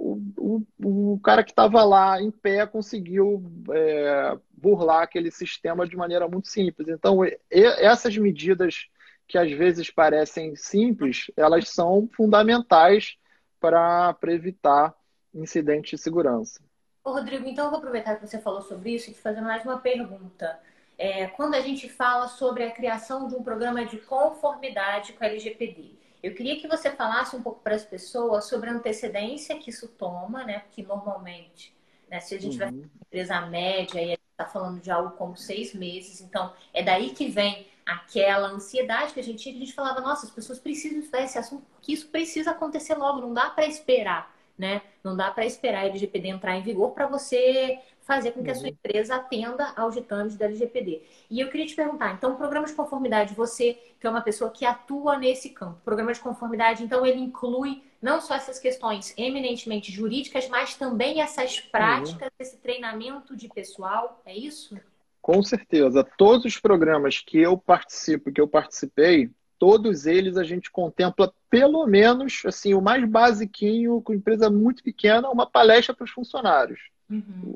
[0.00, 5.94] o, o, o cara que estava lá em pé conseguiu é, burlar aquele sistema de
[5.94, 6.88] maneira muito simples.
[6.88, 8.88] Então, e, essas medidas
[9.28, 13.16] que às vezes parecem simples, elas são fundamentais
[13.60, 14.94] para evitar
[15.34, 16.60] incidentes de segurança.
[17.04, 19.64] Ô, Rodrigo, então eu vou aproveitar que você falou sobre isso e te fazer mais
[19.64, 20.58] uma pergunta.
[20.98, 25.28] É, quando a gente fala sobre a criação de um programa de conformidade com a
[25.28, 29.70] LGPD, eu queria que você falasse um pouco para as pessoas sobre a antecedência que
[29.70, 30.60] isso toma, né?
[30.60, 31.74] Porque normalmente,
[32.08, 32.58] né, se a gente uhum.
[32.58, 32.68] vai
[33.06, 37.10] empresa média, e a gente está falando de algo como seis meses, então é daí
[37.10, 40.58] que vem aquela ansiedade que a gente tinha, que a gente falava, nossa, as pessoas
[40.58, 44.82] precisam estudar esse assunto, porque isso precisa acontecer logo, não dá para esperar, né?
[45.02, 47.80] Não dá para esperar a LGPD entrar em vigor para você
[48.10, 48.70] fazer com que a sua uhum.
[48.70, 51.00] empresa atenda aos ditames da LGPD.
[51.30, 54.50] E eu queria te perguntar, então, o programa de conformidade, você que é uma pessoa
[54.50, 59.14] que atua nesse campo, o programa de conformidade, então, ele inclui não só essas questões
[59.16, 62.40] eminentemente jurídicas, mas também essas práticas, uhum.
[62.40, 64.76] esse treinamento de pessoal, é isso?
[65.22, 66.02] Com certeza.
[66.18, 71.86] Todos os programas que eu participo, que eu participei, todos eles a gente contempla pelo
[71.86, 76.80] menos assim o mais basiquinho com empresa muito pequena uma palestra para os funcionários
[77.10, 77.54] uhum.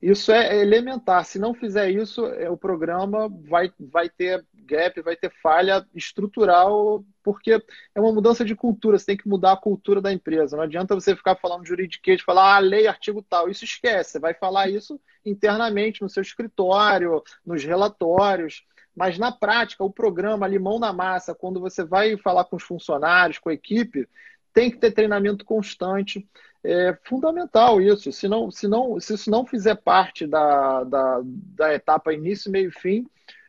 [0.00, 1.24] Isso é elementar.
[1.24, 7.04] Se não fizer isso, é, o programa vai, vai ter gap, vai ter falha estrutural,
[7.22, 7.60] porque
[7.94, 8.96] é uma mudança de cultura.
[8.96, 10.56] Você tem que mudar a cultura da empresa.
[10.56, 13.48] Não adianta você ficar falando juridiquês, falar ah, lei, artigo tal.
[13.48, 14.12] Isso esquece.
[14.12, 18.64] Você vai falar isso internamente no seu escritório, nos relatórios.
[18.94, 23.38] Mas na prática, o programa limão na massa, quando você vai falar com os funcionários,
[23.38, 24.08] com a equipe,
[24.52, 26.26] tem que ter treinamento constante
[26.64, 28.12] é fundamental isso.
[28.12, 32.68] Se, não, se, não, se isso não fizer parte da, da, da etapa início, meio
[32.68, 33.06] e fim,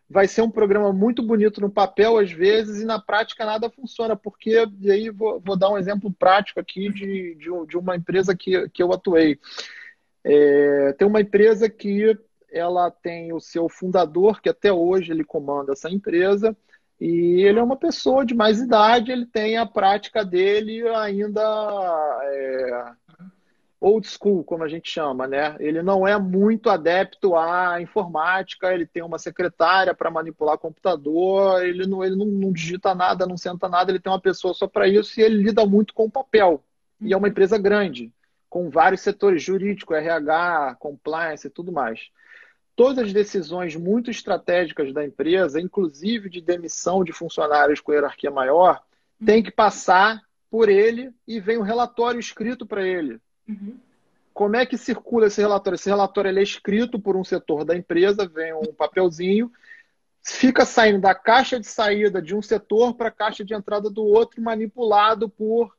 [0.09, 4.15] vai ser um programa muito bonito no papel, às vezes, e na prática nada funciona,
[4.15, 8.35] porque, e aí vou, vou dar um exemplo prático aqui de, de, de uma empresa
[8.35, 9.39] que, que eu atuei.
[10.23, 12.17] É, tem uma empresa que
[12.51, 16.57] ela tem o seu fundador, que até hoje ele comanda essa empresa,
[16.99, 21.41] e ele é uma pessoa de mais idade, ele tem a prática dele ainda
[22.23, 22.91] é,
[23.79, 25.55] old school, como a gente chama, né?
[25.59, 31.87] Ele não é muito adepto à informática, ele tem uma secretária para manipular computador, ele,
[31.87, 34.85] não, ele não, não, digita nada, não senta nada, ele tem uma pessoa só para
[34.85, 36.61] isso e ele lida muito com papel.
[36.99, 38.11] E é uma empresa grande,
[38.49, 42.09] com vários setores jurídico, RH, compliance e tudo mais
[42.79, 48.81] todas as decisões muito estratégicas da empresa, inclusive de demissão de funcionários com hierarquia maior,
[49.19, 49.25] uhum.
[49.25, 53.19] tem que passar por ele e vem um relatório escrito para ele.
[53.45, 53.77] Uhum.
[54.33, 55.75] como é que circula esse relatório?
[55.75, 59.51] Esse relatório é escrito por um setor da empresa, vem um papelzinho,
[60.23, 64.05] fica saindo da caixa de saída de um setor para a caixa de entrada do
[64.05, 65.75] outro, manipulado por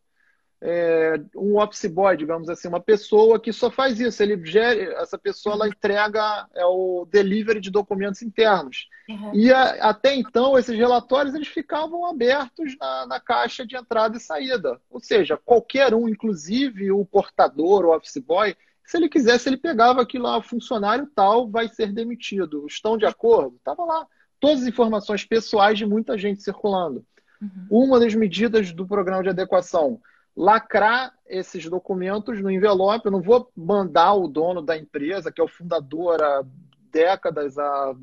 [0.63, 4.23] é, um office boy, digamos assim, uma pessoa que só faz isso.
[4.23, 8.89] Ele gera, essa pessoa ela entrega é, o delivery de documentos internos.
[9.09, 9.35] Uhum.
[9.35, 14.21] E a, até então, esses relatórios eles ficavam abertos na, na, caixa de entrada e
[14.21, 14.79] saída.
[14.91, 18.55] Ou seja, qualquer um, inclusive o portador, o office boy,
[18.85, 22.67] se ele quisesse, ele pegava aquilo lá, funcionário tal vai ser demitido.
[22.67, 23.57] Estão de acordo?
[23.57, 24.07] Estava lá.
[24.39, 27.05] Todas as informações pessoais de muita gente circulando.
[27.41, 27.85] Uhum.
[27.85, 30.01] Uma das medidas do programa de adequação
[30.37, 33.07] lacrar esses documentos no envelope.
[33.07, 36.45] Eu não vou mandar o dono da empresa, que é o fundador há
[36.91, 37.95] décadas, há,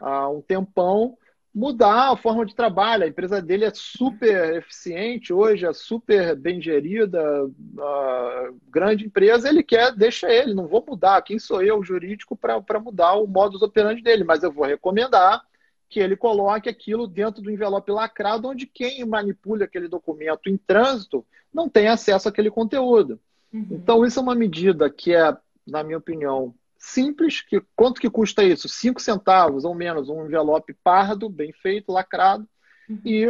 [0.00, 1.16] há um tempão,
[1.54, 3.04] mudar a forma de trabalho.
[3.04, 7.22] A empresa dele é super eficiente hoje, é super bem gerida,
[8.68, 9.48] grande empresa.
[9.48, 11.22] Ele quer, deixa ele, não vou mudar.
[11.22, 14.24] Quem sou eu, jurídico, para mudar o modus operandi dele?
[14.24, 15.42] Mas eu vou recomendar
[15.88, 21.24] que ele coloque aquilo dentro do envelope lacrado, onde quem manipula aquele documento em trânsito
[21.52, 23.20] não tem acesso àquele conteúdo.
[23.52, 23.66] Uhum.
[23.70, 27.40] Então, isso é uma medida que é, na minha opinião, simples.
[27.40, 28.68] Que, quanto que custa isso?
[28.68, 32.48] Cinco centavos ou menos, um envelope pardo, bem feito, lacrado,
[32.88, 33.00] uhum.
[33.04, 33.26] e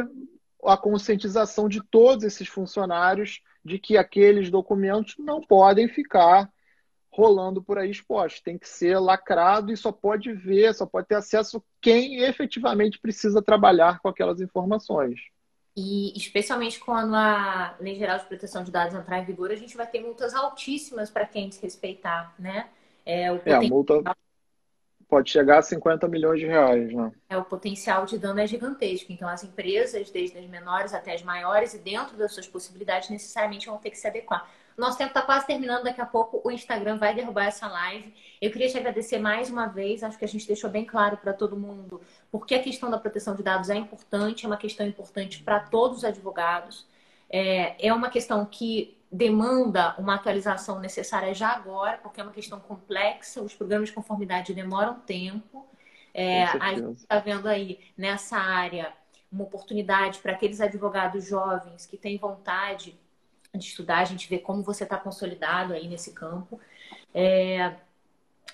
[0.65, 6.51] a conscientização de todos esses funcionários de que aqueles documentos não podem ficar
[7.17, 8.43] rolando por aí exposto.
[8.43, 13.41] Tem que ser lacrado e só pode ver, só pode ter acesso quem efetivamente precisa
[13.41, 15.19] trabalhar com aquelas informações.
[15.75, 19.77] E especialmente quando a Lei Geral de Proteção de Dados entrar em vigor, a gente
[19.77, 22.69] vai ter multas altíssimas para quem desrespeitar, né?
[23.05, 23.63] É, o potencial...
[23.63, 24.17] é, a multa
[25.09, 27.13] pode chegar a 50 milhões de reais, né?
[27.29, 29.13] É, o potencial de dano é gigantesco.
[29.13, 33.67] Então, as empresas, desde as menores até as maiores, e dentro das suas possibilidades, necessariamente
[33.67, 34.49] vão ter que se adequar.
[34.77, 38.13] Nosso tempo está quase terminando, daqui a pouco o Instagram vai derrubar essa live.
[38.41, 41.33] Eu queria te agradecer mais uma vez, acho que a gente deixou bem claro para
[41.33, 42.01] todo mundo
[42.31, 45.99] porque a questão da proteção de dados é importante, é uma questão importante para todos
[45.99, 46.87] os advogados.
[47.31, 52.61] É, é uma questão que demanda uma atualização necessária já agora, porque é uma questão
[52.61, 55.67] complexa, os programas de conformidade demoram tempo.
[56.13, 58.93] É, a gente está vendo aí nessa área
[59.31, 62.99] uma oportunidade para aqueles advogados jovens que têm vontade
[63.55, 66.61] de estudar, a gente vê como você está consolidado aí nesse campo.
[67.15, 67.75] É,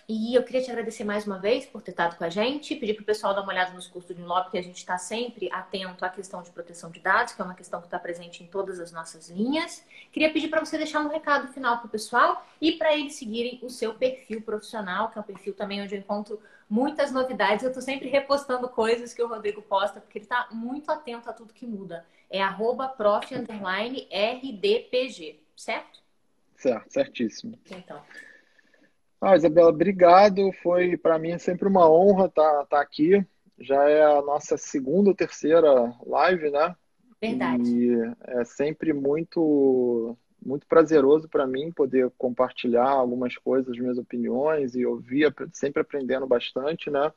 [0.08, 2.94] e eu queria te agradecer mais uma vez por ter estado com a gente, pedir
[2.94, 5.48] para o pessoal dar uma olhada nos cursos de Unlock, que a gente está sempre
[5.52, 8.46] atento à questão de proteção de dados, que é uma questão que está presente em
[8.46, 9.84] todas as nossas linhas.
[10.10, 13.60] Queria pedir para você deixar um recado final para o pessoal e para eles seguirem
[13.62, 17.62] o seu perfil profissional, que é um perfil também onde eu encontro muitas novidades.
[17.62, 21.32] Eu estou sempre repostando coisas que o Rodrigo posta, porque ele está muito atento a
[21.32, 22.04] tudo que muda.
[22.32, 23.32] É arroba prof,
[24.10, 26.00] rdpg, certo?
[26.56, 27.58] Certo, certíssimo.
[27.70, 28.00] Então.
[29.20, 30.50] Ah, Isabela, obrigado.
[30.62, 33.22] Foi para mim sempre uma honra estar tá, tá aqui.
[33.58, 36.74] Já é a nossa segunda ou terceira live, né?
[37.20, 37.70] Verdade.
[37.70, 44.84] E é sempre muito muito prazeroso para mim poder compartilhar algumas coisas, minhas opiniões e
[44.84, 47.12] ouvir, sempre aprendendo bastante, né?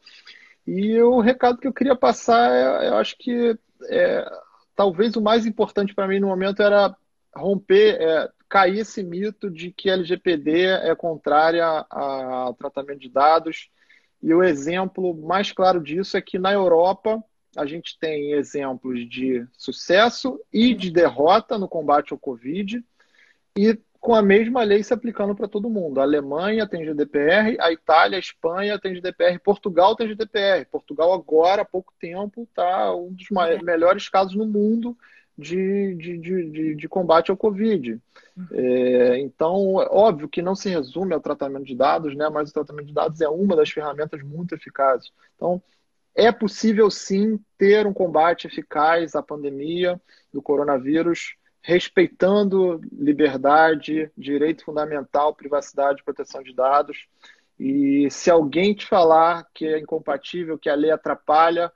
[0.67, 3.57] E o recado que eu queria passar, é, eu acho que
[3.89, 4.25] é,
[4.75, 6.95] talvez o mais importante para mim no momento era
[7.35, 13.69] romper, é, cair esse mito de que a LGPD é contrária ao tratamento de dados.
[14.21, 17.23] E o exemplo mais claro disso é que na Europa
[17.55, 22.83] a gente tem exemplos de sucesso e de derrota no combate ao Covid,
[23.57, 25.99] e com a mesma lei se aplicando para todo mundo.
[25.99, 30.63] A Alemanha tem GDPR, a Itália, a Espanha tem GDPR, Portugal tem GDPR.
[30.71, 33.27] Portugal agora, há pouco tempo, está um dos
[33.63, 34.95] melhores casos no mundo
[35.35, 37.99] de, de, de, de, combate ao Covid.
[38.51, 42.85] É, então, óbvio que não se resume ao tratamento de dados, né, mas o tratamento
[42.85, 45.11] de dados é uma das ferramentas muito eficazes.
[45.35, 45.59] Então,
[46.13, 49.99] é possível sim ter um combate eficaz à pandemia
[50.31, 51.35] do coronavírus,
[51.65, 57.07] respeitando liberdade, direito fundamental, privacidade proteção de dados.
[57.59, 61.71] E se alguém te falar que é incompatível, que a lei atrapalha,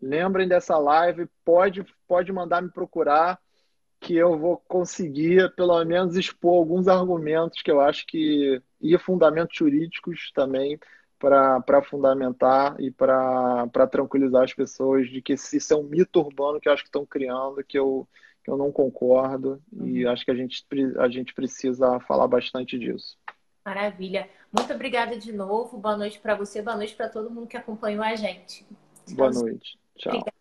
[0.00, 3.36] lembrem dessa live, pode, pode mandar me procurar,
[3.98, 8.62] que eu vou conseguir, pelo menos, expor alguns argumentos que eu acho que.
[8.80, 10.78] e fundamentos jurídicos também,
[11.18, 16.68] para fundamentar e para tranquilizar as pessoas de que isso é um mito urbano que
[16.68, 18.08] eu acho que estão criando, que eu,
[18.42, 19.86] que eu não concordo, uhum.
[19.86, 20.64] e acho que a gente,
[20.98, 23.16] a gente precisa falar bastante disso.
[23.64, 24.28] Maravilha.
[24.52, 25.78] Muito obrigada de novo.
[25.78, 28.66] Boa noite para você, boa noite para todo mundo que acompanhou a gente.
[29.12, 29.78] Boa noite.
[29.96, 30.12] Tchau.
[30.12, 30.31] Obrigada.